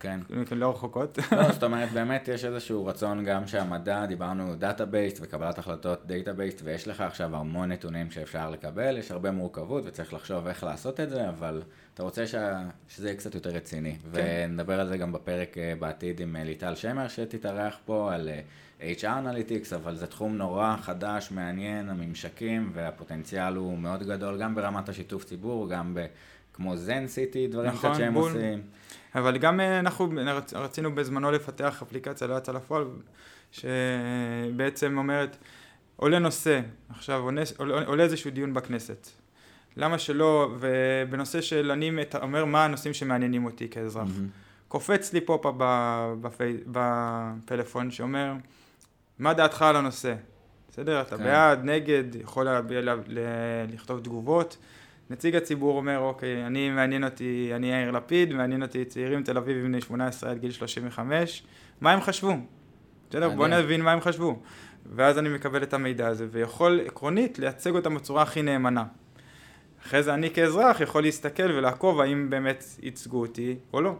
[0.00, 0.20] כן.
[0.56, 1.18] לא רחוקות.
[1.32, 6.88] לא, זאת אומרת, באמת יש איזשהו רצון גם שהמדע, דיברנו data-based וקבלת החלטות data-based, ויש
[6.88, 11.28] לך עכשיו המון נתונים שאפשר לקבל, יש הרבה מורכבות וצריך לחשוב איך לעשות את זה,
[11.28, 11.62] אבל
[11.94, 12.62] אתה רוצה שה...
[12.88, 13.96] שזה יהיה קצת יותר רציני.
[14.12, 14.46] כן.
[14.48, 18.28] ונדבר על זה גם בפרק אה, בעתיד עם אה, ליטל שמר שתתארח פה, על
[18.80, 24.54] אה, HR Analytics, אבל זה תחום נורא חדש, מעניין, הממשקים, והפוטנציאל הוא מאוד גדול, גם
[24.54, 26.06] ברמת השיתוף ציבור, גם ב...
[26.52, 28.32] כמו זן סיטי, דברים נכון, שהם בול.
[28.32, 28.62] עושים.
[29.14, 30.12] אבל גם אה, אנחנו
[30.54, 32.84] רצינו בזמנו לפתח אפליקציה, לא יצא לפועל,
[33.52, 35.36] שבעצם אומרת,
[35.96, 37.42] עולה נושא, עכשיו עולה,
[37.86, 39.08] עולה איזשהו דיון בכנסת.
[39.76, 41.90] למה שלא, ובנושא של אני
[42.22, 44.08] אומר מה הנושאים שמעניינים אותי כאזרח.
[44.08, 44.68] Mm-hmm.
[44.68, 45.46] קופץ לי פופ
[46.20, 48.32] בפי, בפלאפון שאומר,
[49.18, 50.14] מה דעתך על הנושא?
[50.68, 51.00] בסדר?
[51.00, 51.24] אתה כן.
[51.24, 52.80] בעד, נגד, יכול להביע,
[53.72, 54.56] לכתוב תגובות.
[55.10, 59.64] נציג הציבור אומר, אוקיי, אני מעניין אותי, אני יאיר לפיד, מעניין אותי צעירים תל אביב
[59.64, 61.42] בני 18 עד גיל 35,
[61.80, 62.32] מה הם חשבו?
[63.10, 64.38] בסדר, בוא נבין מה הם חשבו.
[64.94, 68.84] ואז אני מקבל את המידע הזה, ויכול עקרונית לייצג אותם בצורה הכי נאמנה.
[69.86, 73.96] אחרי זה אני כאזרח יכול להסתכל ולעקוב האם באמת ייצגו אותי או לא.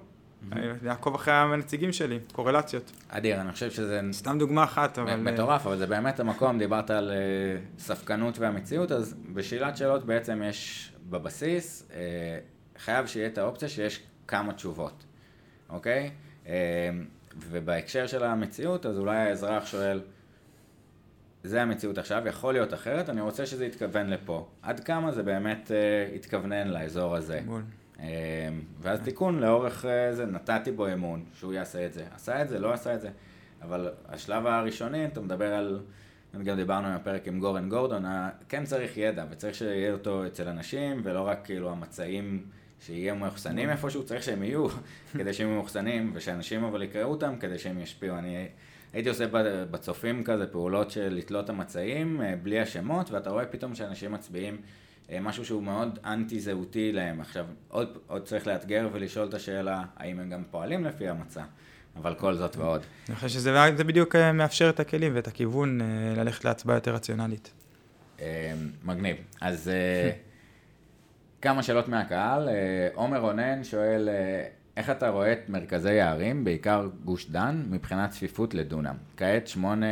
[0.83, 2.93] לעקוב אחרי הנציגים שלי, קורלציות.
[3.09, 4.01] אדיר, אני חושב שזה...
[4.13, 5.17] סתם דוגמה אחת, אבל...
[5.17, 7.17] מטורף, אבל זה באמת המקום, דיברת על אה,
[7.79, 12.39] ספקנות והמציאות, אז בשאלת שאלות בעצם יש בבסיס, אה,
[12.79, 15.05] חייב שיהיה את האופציה שיש כמה תשובות,
[15.69, 16.11] אוקיי?
[16.47, 16.91] אה,
[17.37, 20.01] ובהקשר של המציאות, אז אולי האזרח שואל,
[21.45, 24.49] זה המציאות עכשיו, יכול להיות אחרת, אני רוצה שזה יתכוון לפה.
[24.63, 27.41] עד כמה זה באמת uh, יתכוונן לאזור הזה.
[27.47, 27.63] בול.
[28.81, 32.05] ואז תיקון לאורך uh, זה, נתתי בו אמון, שהוא יעשה את זה.
[32.15, 33.09] עשה את זה, לא עשה את זה.
[33.63, 35.81] אבל השלב הראשוני, אתה מדבר על
[36.45, 38.05] גם דיברנו עם הפרק עם גורן גורדון,
[38.49, 42.45] כן צריך ידע, וצריך שיהיה אותו אצל אנשים, ולא רק כאילו המצעים
[42.81, 44.67] שיהיו מאוחסנים איפשהו, צריך שהם יהיו,
[45.19, 48.19] כדי שהם מאוחסנים, ושאנשים אבל יקראו אותם, כדי שהם ישפיעו.
[48.19, 48.49] אני
[48.93, 49.25] הייתי עושה
[49.71, 54.57] בצופים כזה פעולות של לתלות המצעים, אה, בלי השמות, ואתה רואה פתאום שאנשים מצביעים
[55.11, 57.21] אה, משהו שהוא מאוד אנטי זהותי להם.
[57.21, 61.43] עכשיו, עוד, עוד צריך לאתגר ולשאול את השאלה, האם הם גם פועלים לפי המצע.
[61.97, 62.81] אבל כל זאת ועוד.
[63.09, 65.87] אני חושב שזה בדיוק אה, מאפשר את הכלים ואת הכיוון אה,
[66.17, 67.51] ללכת להצבעה יותר רציונלית.
[68.21, 68.53] אה,
[68.85, 69.17] מגניב.
[69.41, 69.71] אז
[71.43, 72.49] כמה שאלות מהקהל.
[72.95, 74.09] עומר רונן שואל,
[74.77, 78.95] איך אתה רואה את מרכזי הערים, בעיקר גוש דן, מבחינת צפיפות לדונם?
[79.17, 79.87] כעת שמונה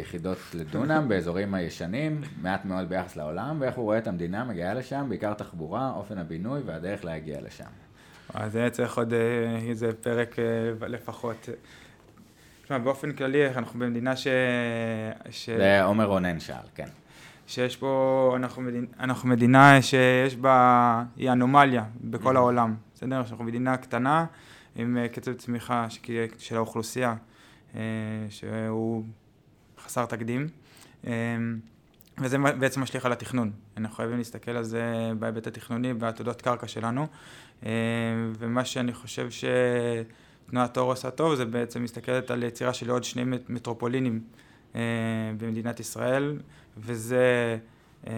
[0.00, 5.06] יחידות לדונם באזורים הישנים, מעט מאוד ביחס לעולם, ואיך הוא רואה את המדינה מגיעה לשם,
[5.08, 7.89] בעיקר תחבורה, אופן הבינוי והדרך להגיע לשם.
[8.34, 11.48] אז זה צריך עוד אה, איזה פרק אה, לפחות.
[12.64, 14.26] תשמע, באופן כללי, אנחנו במדינה ש...
[15.30, 15.50] ש...
[15.50, 16.88] זה עומר רונן שאל, כן.
[17.46, 18.86] שיש פה, אנחנו, מדינ...
[19.00, 22.38] אנחנו מדינה שיש בה, היא אנומליה בכל mm-hmm.
[22.38, 23.16] העולם, בסדר?
[23.16, 24.26] אנחנו מדינה קטנה
[24.76, 25.86] עם אה, קצב צמיחה
[26.38, 27.14] של האוכלוסייה,
[28.28, 29.04] שהוא
[29.78, 30.46] חסר תקדים.
[32.20, 33.50] וזה בעצם משליך על התכנון.
[33.76, 37.06] אנחנו חייבים להסתכל על זה בהיבט התכנוני, בעתודות קרקע שלנו.
[37.66, 37.70] אה,
[38.38, 43.24] ומה שאני חושב שתנועת אור עושה טוב, זה בעצם מסתכלת על יצירה של עוד שני
[43.48, 44.20] מטרופולינים
[44.74, 44.80] אה,
[45.38, 46.38] במדינת ישראל,
[46.76, 47.58] וזה
[48.06, 48.12] אה,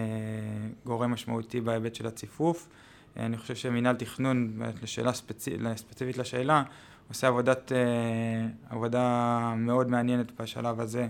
[0.85, 2.69] גורם משמעותי בהיבט של הציפוף.
[3.17, 6.63] אני חושב שמינהל תכנון, לשאלה ספציפית, ספציפית לשאלה,
[7.07, 7.71] עושה עבודת,
[8.69, 11.07] עבודה מאוד מעניינת בשלב הזה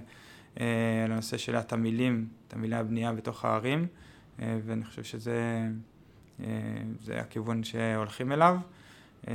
[1.06, 3.88] על הנושא של התמהילים, תמהילי הבנייה בתוך הערים,
[4.40, 5.68] ואני חושב שזה
[7.02, 8.58] זה הכיוון שהולכים אליו,
[9.28, 9.34] אה,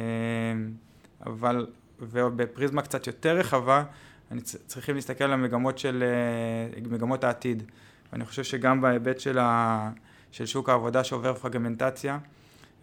[1.26, 1.66] אבל,
[2.00, 3.84] ובפריזמה קצת יותר רחבה,
[4.30, 6.04] אני צריכים להסתכל על המגמות של,
[6.76, 7.62] אה, מגמות העתיד.
[8.12, 9.90] ואני חושב שגם בהיבט של, ה,
[10.32, 12.18] של שוק העבודה שעובר פרגמנטציה,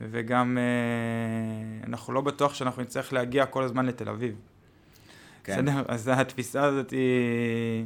[0.02, 0.58] וגם
[1.88, 4.36] אנחנו לא בטוח שאנחנו נצטרך להגיע כל הזמן לתל אביב.
[5.44, 5.54] כן.
[5.54, 5.84] בסדר?
[5.88, 7.86] אז התפיסה הזאת היא,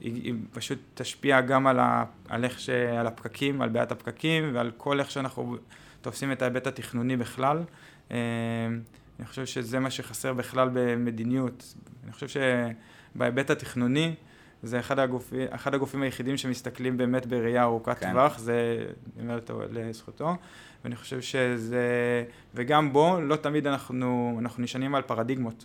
[0.00, 4.54] היא, היא פשוט תשפיע גם על, ה, על, איך ש, על הפקקים, על בעיית הפקקים
[4.54, 5.56] ועל כל איך שאנחנו
[6.00, 7.62] תופסים את ההיבט התכנוני בכלל.
[8.10, 8.16] אה,
[9.18, 11.74] אני חושב שזה מה שחסר בכלל במדיניות.
[12.04, 12.40] אני חושב
[13.14, 14.14] שבהיבט התכנוני
[14.62, 15.32] זה אחד, הגופ...
[15.50, 18.10] אחד הגופים היחידים שמסתכלים באמת בראייה ארוכת כן.
[18.12, 18.86] טווח, זה,
[19.20, 19.40] אומר
[19.70, 20.36] לזכותו,
[20.84, 22.24] ואני חושב שזה,
[22.54, 25.64] וגם בו לא תמיד אנחנו, אנחנו נשענים על פרדיגמות.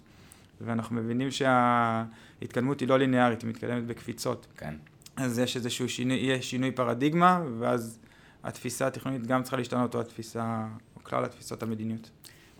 [0.62, 4.47] ואנחנו מבינים שההתקדמות היא לא ליניארית, היא מתקדמת בקפיצות.
[4.58, 4.76] כן.
[5.16, 7.99] אז יש איזשהו שינוי, יהיה שינוי פרדיגמה, ואז
[8.43, 10.68] התפיסה התכנונית גם צריכה להשתנות, או התפיסה,
[11.03, 12.10] כלל התפיסות המדיניות.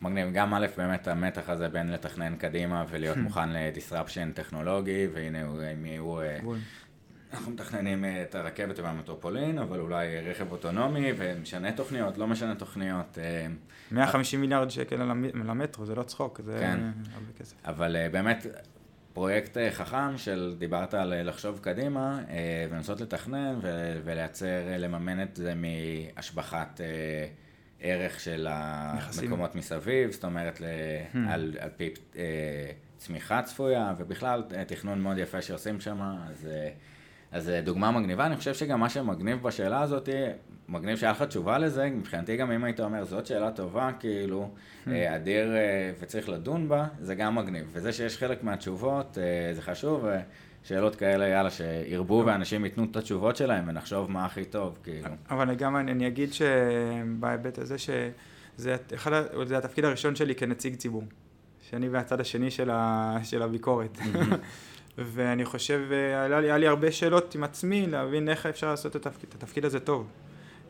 [0.02, 5.86] מגניב, גם א', באמת המתח הזה בין לתכנן קדימה ולהיות מוכן לדיסרפשן טכנולוגי, והנה הם
[5.86, 6.16] יהיו...
[7.32, 7.38] אה.
[7.38, 13.18] אנחנו מתכננים אה, את הרכבת והמטרופולין, אבל אולי רכב אוטונומי, ומשנה תוכניות, לא משנה תוכניות.
[13.18, 13.46] אה,
[13.90, 16.80] 150 מיליארד שקל על המ- על המטרו, זה לא צחוק, זה כן.
[17.14, 17.56] הרבה כסף.
[17.64, 18.46] אבל אה, באמת,
[19.12, 22.34] פרויקט אה, חכם של, דיברת על אה, לחשוב קדימה, אה,
[22.70, 23.58] ולנסות לתכנן
[24.04, 27.26] ולייצר, אה, לממן את זה מהשבחת אה,
[27.80, 28.46] ערך של.
[28.50, 31.18] המקומות מסביב, זאת אומרת, Hmm.
[31.28, 32.22] על, על פי אה,
[32.96, 36.00] צמיחה צפויה, ובכלל אה, תכנון מאוד יפה שעושים שם,
[36.30, 36.48] אז...
[37.32, 40.08] אז אה, דוגמה מגניבה, אני חושב שגם מה שמגניב בשאלה הזאת,
[40.68, 44.50] מגניב שהיה לך תשובה לזה, מבחינתי גם אם היית אומר, זאת שאלה טובה, כאילו,
[44.88, 47.70] אה, אדיר אה, וצריך לדון בה, זה גם מגניב.
[47.72, 49.18] וזה שיש חלק מהתשובות,
[49.52, 50.06] זה חשוב,
[50.64, 55.08] ושאלות כאלה, יאללה, שירבו ואנשים ייתנו את התשובות שלהם ונחשוב מה הכי טוב, כאילו.
[55.30, 61.02] אבל גם אני, אני אגיד שבהיבט הזה שזה אחד, זה התפקיד הראשון שלי כנציג ציבור.
[61.70, 63.98] שאני מהצד השני של, ה, של הביקורת.
[64.98, 68.96] ואני חושב, אה, היה לי, היה לי הרבה שאלות עם עצמי להבין איך אפשר לעשות
[68.96, 70.10] את התפקיד, את התפקיד הזה טוב.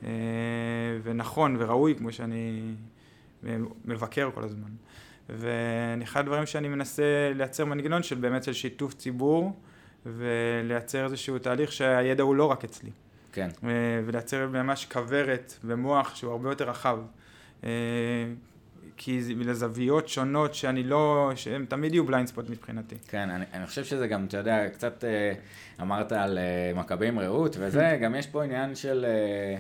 [0.05, 0.11] אה,
[1.03, 2.73] ונכון וראוי, כמו שאני
[3.85, 4.69] מבקר כל הזמן.
[5.29, 9.61] ואחד הדברים שאני מנסה לייצר מנגנון של באמת של שיתוף ציבור,
[10.07, 12.91] ולייצר איזשהו תהליך שהידע הוא לא רק אצלי.
[13.33, 13.71] כן, אה,
[14.07, 16.99] ולייצר ממש כוורת ומוח שהוא הרבה יותר רחב.
[18.97, 22.95] כי זה לזוויות שונות שאני לא, שהם תמיד יהיו בליינד ספוט מבחינתי.
[23.09, 25.33] כן, אני, אני חושב שזה גם, אתה יודע, קצת אה,
[25.81, 29.59] אמרת על אה, מכבים רעות וזה, גם יש פה עניין של, אה,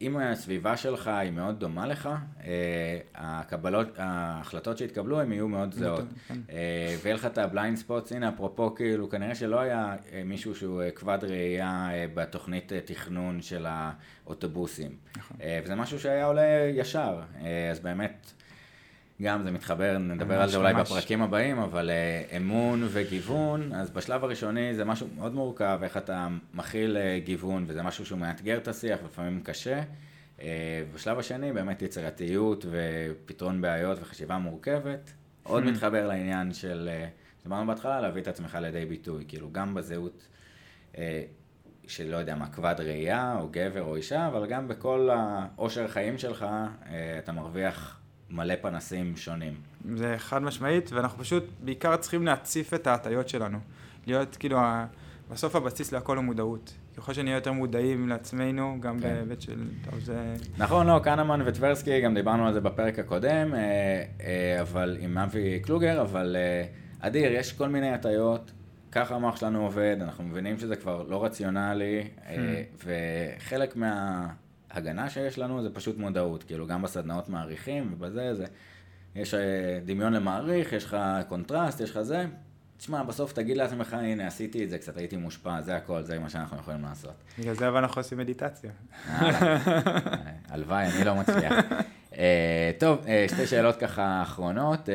[0.00, 2.08] אם הסביבה שלך היא מאוד דומה לך,
[2.44, 6.04] אה, הקבלות, ההחלטות שהתקבלו הן יהיו מאוד זהות.
[6.28, 6.34] כן.
[6.50, 10.54] אה, ויהיה לך את ה blind spots, הנה אפרופו כאילו, כנראה שלא היה אה, מישהו
[10.54, 14.96] שהוא כבד ראייה אה, בתוכנית אה, תכנון של האוטובוסים.
[15.16, 15.36] נכון.
[15.42, 18.32] אה, וזה משהו שהיה עולה ישר, אה, אז באמת,
[19.22, 20.90] גם זה מתחבר, נדבר על זה אולי ממש.
[20.90, 26.28] בפרקים הבאים, אבל אה, אמון וגיוון, אז בשלב הראשוני זה משהו מאוד מורכב, איך אתה
[26.54, 29.82] מכיל אה, גיוון, וזה משהו שהוא מאתגר את השיח, ולפעמים קשה.
[30.40, 35.12] אה, בשלב השני באמת יצירתיות ופתרון בעיות וחשיבה מורכבת.
[35.42, 35.66] עוד Hmm.
[35.66, 36.88] מתחבר לעניין של,
[37.42, 40.28] דיברנו בהתחלה, להביא את עצמך לידי ביטוי, כאילו גם בזהות
[40.98, 41.22] אה,
[41.86, 46.18] של לא יודע מה, כבד ראייה, או גבר או אישה, אבל גם בכל העושר החיים
[46.18, 46.46] שלך,
[47.18, 47.97] אתה מרוויח
[48.30, 49.54] מלא פנסים שונים.
[49.94, 53.58] זה חד משמעית, ואנחנו פשוט בעיקר צריכים להציף את ההטיות שלנו.
[54.06, 54.58] להיות כאילו,
[55.30, 56.74] בסוף הבסיס להכל הוא מודעות.
[56.96, 59.14] ככל שנהיה יותר מודעים לעצמנו, גם כן.
[59.14, 60.34] בהיבט של, טוב, זה...
[60.58, 65.60] נכון, לא, קנמן וטברסקי, גם דיברנו על זה בפרק הקודם, אה, אה, אבל עם אבי
[65.60, 66.64] קלוגר, אבל אה,
[67.00, 68.50] אדיר, יש כל מיני הטיות,
[68.92, 73.76] ככה המוח שלנו עובד, אנחנו מבינים שזה כבר לא רציונלי, אה, וחלק
[74.72, 78.44] מההגנה שיש לנו זה פשוט מודעות, כאילו גם בסדנאות מעריכים ובזה, זה,
[79.16, 79.40] יש אה,
[79.84, 80.96] דמיון למעריך, יש לך
[81.28, 82.26] קונטרסט, יש לך זה,
[82.78, 86.30] תשמע, בסוף תגיד לעצמך, הנה, עשיתי את זה קצת, הייתי מושפע, זה הכל, זה מה
[86.30, 87.14] שאנחנו יכולים לעשות.
[87.38, 88.70] בגלל זה אבל אנחנו עושים מדיטציה.
[89.06, 89.56] הלאה.
[90.48, 91.52] הלוואי, אני לא מצליח.
[92.18, 94.88] אה, טוב, אה, שתי שאלות ככה אחרונות.
[94.88, 94.94] אה,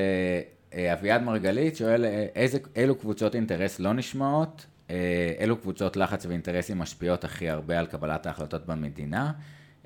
[0.74, 4.66] אה, אביעד מרגלית שואל, אה, איזה, אילו קבוצות אינטרס לא נשמעות?
[4.90, 9.32] אה, אילו קבוצות לחץ ואינטרסים משפיעות הכי הרבה על קבלת ההחלטות במדינה?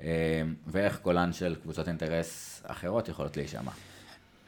[0.02, 3.70] אה, ואיך קולן של קבוצות אינטרס אחרות יכולות להישמע?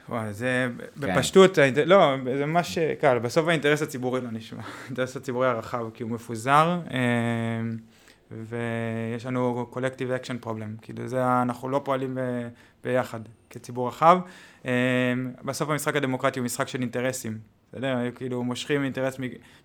[0.09, 0.69] וואי, זה
[1.01, 1.15] כן.
[1.17, 3.19] בפשטות, לא, זה ממש קל.
[3.19, 4.63] בסוף האינטרס הציבורי לא נשמע.
[4.85, 7.61] האינטרס הציבורי הרחב, כי הוא מפוזר, אה,
[8.31, 10.83] ויש לנו collective action problem.
[10.83, 12.49] כאילו זה, אנחנו לא פועלים ב-
[12.85, 13.21] ביחד
[13.51, 14.19] כציבור רחב.
[14.67, 14.73] אה,
[15.45, 17.39] בסוף המשחק הדמוקרטי הוא משחק של אינטרסים.
[17.73, 17.97] בסדר?
[18.15, 19.17] כאילו מושכים אינטרס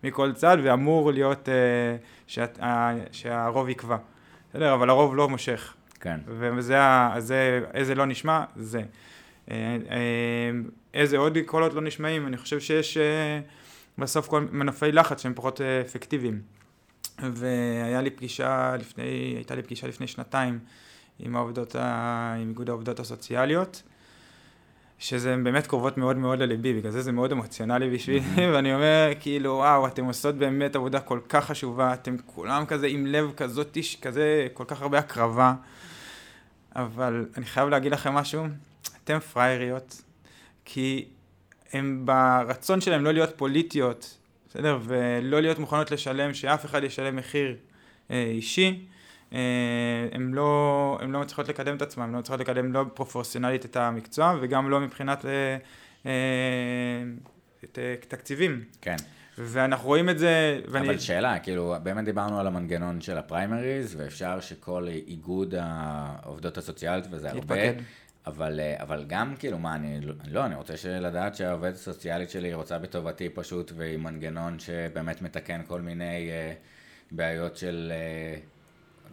[0.03, 1.53] מכל צד, ואמור להיות אה,
[2.27, 3.97] שאת- ה- שהרוב יקבע.
[4.55, 4.73] בסדר?
[4.73, 5.73] אבל הרוב לא מושך.
[5.99, 6.19] כן.
[6.27, 6.77] וזה,
[7.17, 8.81] זה, איזה לא נשמע, זה.
[9.51, 10.51] אה, אה,
[10.93, 13.39] איזה עוד קולות לא נשמעים, אני חושב שיש אה,
[13.97, 16.41] בסוף כל מנופי לחץ שהם פחות אפקטיביים.
[17.19, 20.59] והיה לי פגישה לפני, הייתה לי פגישה לפני שנתיים
[21.19, 23.83] עם העובדות, עם איגוד העובדות הסוציאליות,
[24.99, 28.21] שזה באמת קרובות מאוד מאוד לליבי, בגלל זה זה מאוד אמוציונלי בשבילי,
[28.53, 33.05] ואני אומר, כאילו, וואו, אתם עושות באמת עבודה כל כך חשובה, אתם כולם כזה עם
[33.05, 35.53] לב כזאת, כזה, כל כך הרבה הקרבה,
[36.75, 38.45] אבל אני חייב להגיד לכם משהו,
[39.03, 40.01] אתם פראייריות,
[40.65, 41.05] כי
[41.73, 44.17] הם ברצון שלהם לא להיות פוליטיות,
[44.49, 44.79] בסדר?
[44.83, 47.55] ולא להיות מוכנות לשלם, שאף אחד ישלם מחיר
[48.11, 48.85] אה, אישי.
[49.35, 53.65] אה, הם לא, הם לא מצליחות לקדם את עצמם, הם לא מצליחות לקדם לא פרופורציונלית
[53.65, 55.57] את המקצוע וגם לא מבחינת אה,
[56.05, 56.11] אה,
[57.63, 58.63] את, אה, תקציבים.
[58.81, 58.95] כן.
[59.37, 60.87] ואנחנו רואים את זה, ואני...
[60.87, 67.31] אבל שאלה, כאילו, באמת דיברנו על המנגנון של הפריימריז, ואפשר שכל איגוד העובדות הסוציאליות, וזה
[67.31, 67.55] הרבה.
[68.27, 72.79] אבל, אה, אבל גם, כאילו, מה, אני לא, אני רוצה לדעת שהעובדת הסוציאלית שלי רוצה
[72.79, 78.54] בטובתי פשוט, ועם מנגנון שבאמת מתקן כל מיני uh, בעיות של, uh,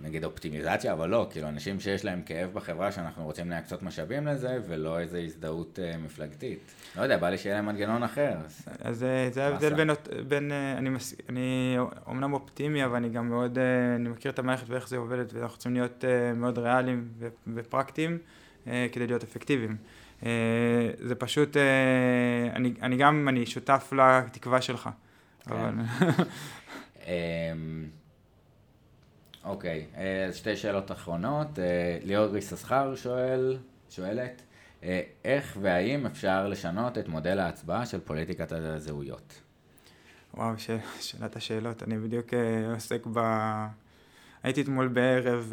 [0.01, 4.59] נגיד, אופטימיזציה, אבל לא, כאילו, אנשים שיש להם כאב בחברה שאנחנו רוצים להקצות משאבים לזה,
[4.69, 6.59] ולא איזו הזדהות uh, מפלגתית.
[6.97, 8.35] לא יודע, בא לי שיהיה להם מנגנון אחר.
[8.45, 9.91] אז, אז זה ההבדל בין,
[10.29, 11.77] בין אני, מס, אני
[12.07, 13.59] אומנם אופטימי, אבל אני גם מאוד,
[13.97, 17.09] אני מכיר את המערכת ואיך זה עובדת, ואנחנו צריכים להיות מאוד ריאליים
[17.55, 18.19] ופרקטיים.
[18.67, 19.77] אה, כדי להיות אפקטיביים.
[20.27, 20.31] אה,
[20.99, 21.63] זה פשוט, אה,
[22.55, 24.89] אני, אני גם, אני שותף לתקווה שלך.
[25.45, 25.55] כן.
[25.55, 25.73] אבל...
[29.45, 29.87] אוקיי,
[30.29, 31.59] אז שתי שאלות אחרונות.
[32.03, 33.59] ליאור יששכר שואל,
[33.91, 34.43] שואלת,
[35.25, 39.41] איך והאם אפשר לשנות את מודל ההצבעה של פוליטיקת הזהויות?
[40.35, 40.71] וואו, ש...
[41.01, 41.83] שאלת השאלות.
[41.83, 42.27] אני בדיוק
[42.75, 43.19] עוסק ב...
[44.43, 45.53] הייתי אתמול בערב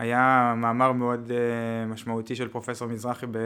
[0.00, 3.38] היה מאמר מאוד uh, משמעותי של פרופסור מזרחי ב-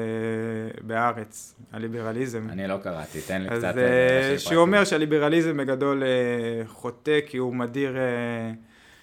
[0.82, 2.46] בארץ, הליברליזם.
[2.50, 3.74] אני לא קראתי, תן לי אז, קצת...
[3.74, 8.56] Uh, שהוא אומר שהליברליזם בגדול uh, חוטא כי הוא מדיר, uh,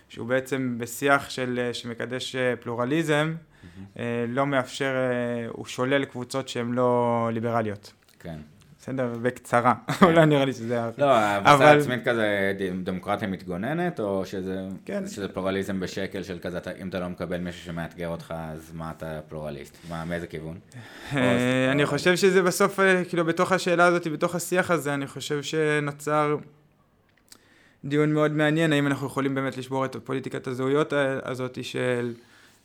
[0.09, 3.97] שהוא בעצם בשיח של, uh, שמקדש uh, פלורליזם, mm-hmm.
[3.97, 7.93] uh, לא מאפשר, uh, הוא שולל קבוצות שהן לא ליברליות.
[8.19, 8.37] כן.
[8.81, 10.05] בסדר, בקצרה, כן.
[10.05, 10.81] אולי נראה לי שזה...
[10.97, 12.53] לא, הבצע עצמית כזה
[12.83, 15.07] דמוקרטיה מתגוננת, או שזה, כן.
[15.07, 19.19] שזה פלורליזם בשקל של כזה, אם אתה לא מקבל מישהו שמאתגר אותך, אז מה אתה
[19.29, 19.77] פלורליסט?
[19.89, 20.57] מה, מאיזה כיוון?
[21.15, 25.43] אה, אני חושב שזה בסוף, אה, כאילו, בתוך השאלה הזאת, בתוך השיח הזה, אני חושב
[25.43, 26.35] שנוצר
[27.85, 32.13] דיון מאוד מעניין, האם אנחנו יכולים באמת לשבור את פוליטיקת הזהויות הזאת של...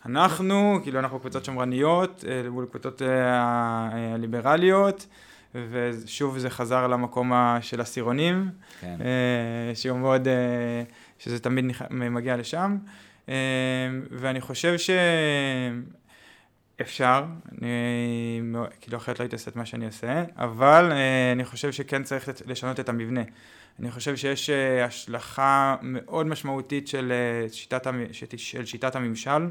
[0.06, 5.06] אנחנו, כאילו אנחנו קבוצות שמרניות, אה, מול קבוצות הליברליות,
[5.70, 8.50] ושוב זה חזר למקום של עשירונים,
[8.80, 8.96] כן.
[9.00, 10.82] אה, שהוא מאוד, אה,
[11.18, 12.76] שזה תמיד מגיע לשם,
[13.28, 13.34] אה,
[14.11, 14.74] ואני חושב
[16.78, 17.24] שאפשר,
[17.62, 18.40] אני
[18.80, 20.92] כאילו אחרת לא הייתי עושה את מה שאני עושה, אבל
[21.32, 23.22] אני חושב שכן צריך לשנות את המבנה.
[23.80, 24.50] אני חושב שיש
[24.84, 27.12] השלכה מאוד משמעותית של
[27.50, 27.86] שיטת,
[28.36, 29.48] של שיטת הממשל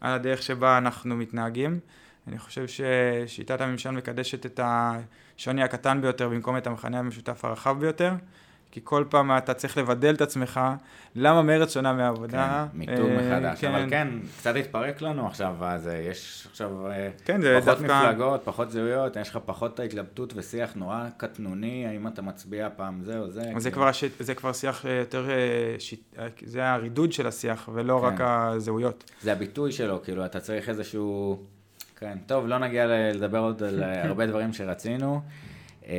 [0.00, 1.80] על הדרך שבה אנחנו מתנהגים.
[2.28, 4.60] אני חושב ששיטת הממשל מקדשת את
[5.40, 8.12] השוני הקטן ביותר במקום את המכנה המשותף הרחב ביותר.
[8.70, 10.60] כי כל פעם אתה צריך לבדל את עצמך,
[11.14, 12.66] למה מרץ שונה מהעבודה.
[12.72, 13.74] כן, מיתוג אה, מחדש, כן.
[13.74, 18.02] אבל כן, קצת התפרק לנו עכשיו, אז אה, יש עכשיו אה, כן, פחות דווקא...
[18.02, 23.02] מפלגות, פחות זהויות, יש לך פחות את ההתלבטות ושיח נורא קטנוני, האם אתה מצביע פעם
[23.02, 23.40] זה או זה.
[23.40, 23.72] זה, כאילו...
[23.72, 24.04] כבר, הש...
[24.20, 25.28] זה כבר שיח יותר,
[25.78, 26.16] שיט...
[26.44, 28.06] זה הרידוד של השיח, ולא כן.
[28.06, 29.10] רק הזהויות.
[29.22, 31.38] זה הביטוי שלו, כאילו, אתה צריך איזשהו...
[32.00, 35.20] כן, טוב, לא נגיע לדבר עוד על הרבה דברים שרצינו,
[35.86, 35.92] אמ,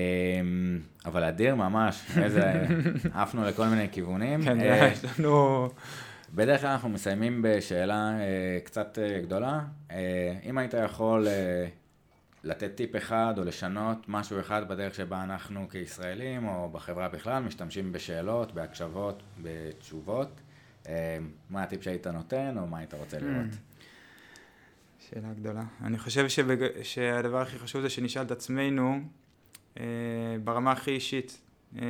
[1.06, 2.54] אבל אדיר ממש, איזה,
[3.14, 4.44] עפנו לכל מיני כיוונים.
[4.44, 5.70] כן, אה, יש לנו...
[6.34, 9.62] בדרך כלל אנחנו מסיימים בשאלה אה, קצת אה, גדולה.
[10.46, 11.28] אם היית יכול
[12.44, 17.92] לתת טיפ אחד או לשנות משהו אחד בדרך שבה אנחנו כישראלים או בחברה בכלל משתמשים
[17.92, 20.42] בשאלות, בהקשבות, בתשובות,
[21.50, 23.56] מה הטיפ שהיית נותן או מה היית רוצה לראות?
[25.14, 25.64] שאלה גדולה.
[25.84, 26.82] אני חושב שבג...
[26.84, 29.00] שהדבר הכי חשוב זה שנשאל את עצמנו
[29.80, 29.84] אה,
[30.44, 31.42] ברמה הכי אישית,
[31.80, 31.84] אה,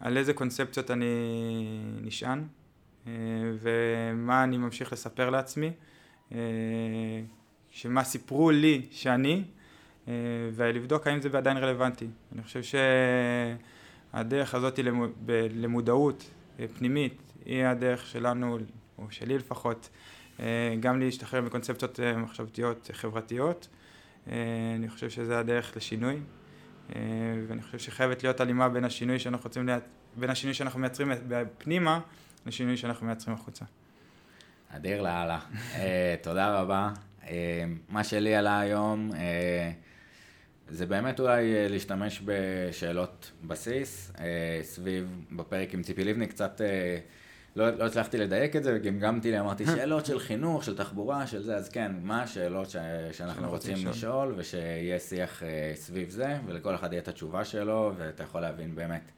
[0.00, 1.06] על איזה קונספציות אני
[2.00, 2.44] נשען,
[3.06, 3.12] אה,
[3.60, 5.70] ומה אני ממשיך לספר לעצמי,
[6.32, 6.38] אה,
[7.70, 9.44] שמה סיפרו לי שאני,
[10.08, 10.12] אה,
[10.54, 12.06] ולבדוק האם זה עדיין רלוונטי.
[12.32, 12.60] אני חושב
[14.12, 15.12] שהדרך הזאת למ...
[15.50, 16.30] למודעות
[16.60, 18.58] אה, פנימית היא הדרך שלנו,
[18.98, 19.88] או שלי לפחות,
[20.80, 23.68] גם להשתחרר מקונספציות אה, מחשבתיות חברתיות.
[24.28, 24.34] אה,
[24.76, 26.20] אני חושב שזה הדרך לשינוי,
[27.48, 29.68] ואני חושב שחייבת להיות הלימה בין השינוי שאנחנו רוצים.
[30.16, 31.12] בין השינוי שאנחנו מייצרים
[31.58, 32.00] פנימה,
[32.46, 33.64] לשינוי שאנחנו מייצרים החוצה.
[34.68, 35.38] אדיר לאללה.
[36.22, 36.90] תודה רבה.
[37.88, 39.10] מה שלי עלה היום,
[40.68, 44.12] זה באמת אולי להשתמש בשאלות בסיס,
[44.62, 46.60] סביב, בפרק עם ציפי לבני, קצת...
[47.56, 51.42] לא, לא הצלחתי לדייק את זה, וגמגמתי לי, אמרתי שאלות של חינוך, של תחבורה, של
[51.42, 52.76] זה, אז כן, מה השאלות ש...
[53.12, 55.44] שאנחנו רוצים לשאול, לשאול ושיהיה שיח uh,
[55.76, 59.10] סביב זה, ולכל אחד יהיה את התשובה שלו, ואתה יכול להבין באמת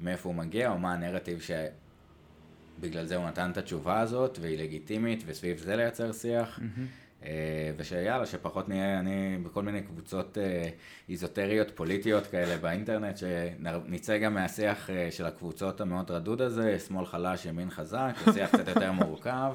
[0.00, 5.22] מאיפה הוא מגיע, או מה הנרטיב שבגלל זה הוא נתן את התשובה הזאת, והיא לגיטימית,
[5.26, 6.58] וסביב זה לייצר שיח.
[6.58, 7.05] Mm-hmm.
[7.26, 10.68] אה, ושיאללה, שפחות נהיה, אני בכל מיני קבוצות אה,
[11.08, 17.46] איזוטריות פוליטיות כאלה באינטרנט, שנצא גם מהשיח אה, של הקבוצות המאוד רדוד הזה, שמאל חלש,
[17.46, 19.52] ימין חזק, שיח קצת יותר מורכב.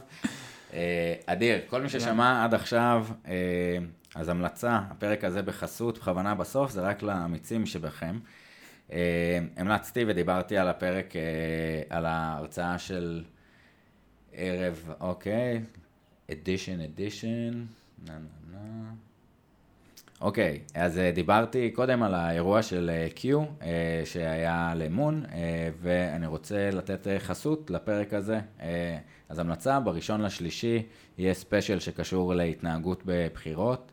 [1.25, 3.07] אדיר, כל מי ששמע עד עכשיו,
[4.15, 8.19] אז המלצה, הפרק הזה בחסות, בכוונה בסוף, זה רק לאמיצים שבכם.
[9.57, 11.13] המלצתי ודיברתי על הפרק,
[11.89, 13.23] על ההרצאה של
[14.33, 15.61] ערב, אוקיי,
[16.31, 17.65] אדישן, אדישן.
[20.21, 23.25] אוקיי, אז אה, דיברתי קודם על האירוע של אה, Q
[23.61, 25.23] אה, שהיה למון,
[25.81, 28.39] ואני רוצה לתת חסות לפרק הזה.
[29.29, 30.83] אז המלצה, בראשון לשלישי
[31.17, 33.91] יהיה ספיישל שקשור להתנהגות בבחירות.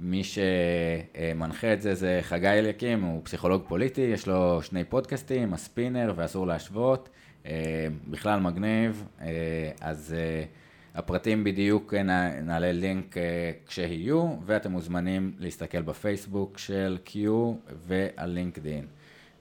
[0.00, 6.12] מי שמנחה את זה זה חגי אליקים, הוא פסיכולוג פוליטי, יש לו שני פודקאסטים, הספינר
[6.16, 7.08] ואסור להשוות,
[8.10, 9.26] בכלל מגניב, אה,
[9.80, 10.44] אז אה,
[10.94, 13.22] הפרטים בדיוק נע- נעלה לינק אה,
[13.66, 17.16] כשיהיו, ואתם מוזמנים להסתכל בפייסבוק של Q
[17.86, 18.86] ועל לינקדין.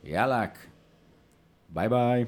[0.04, 0.46] יאללה,
[1.70, 2.26] ביי ביי.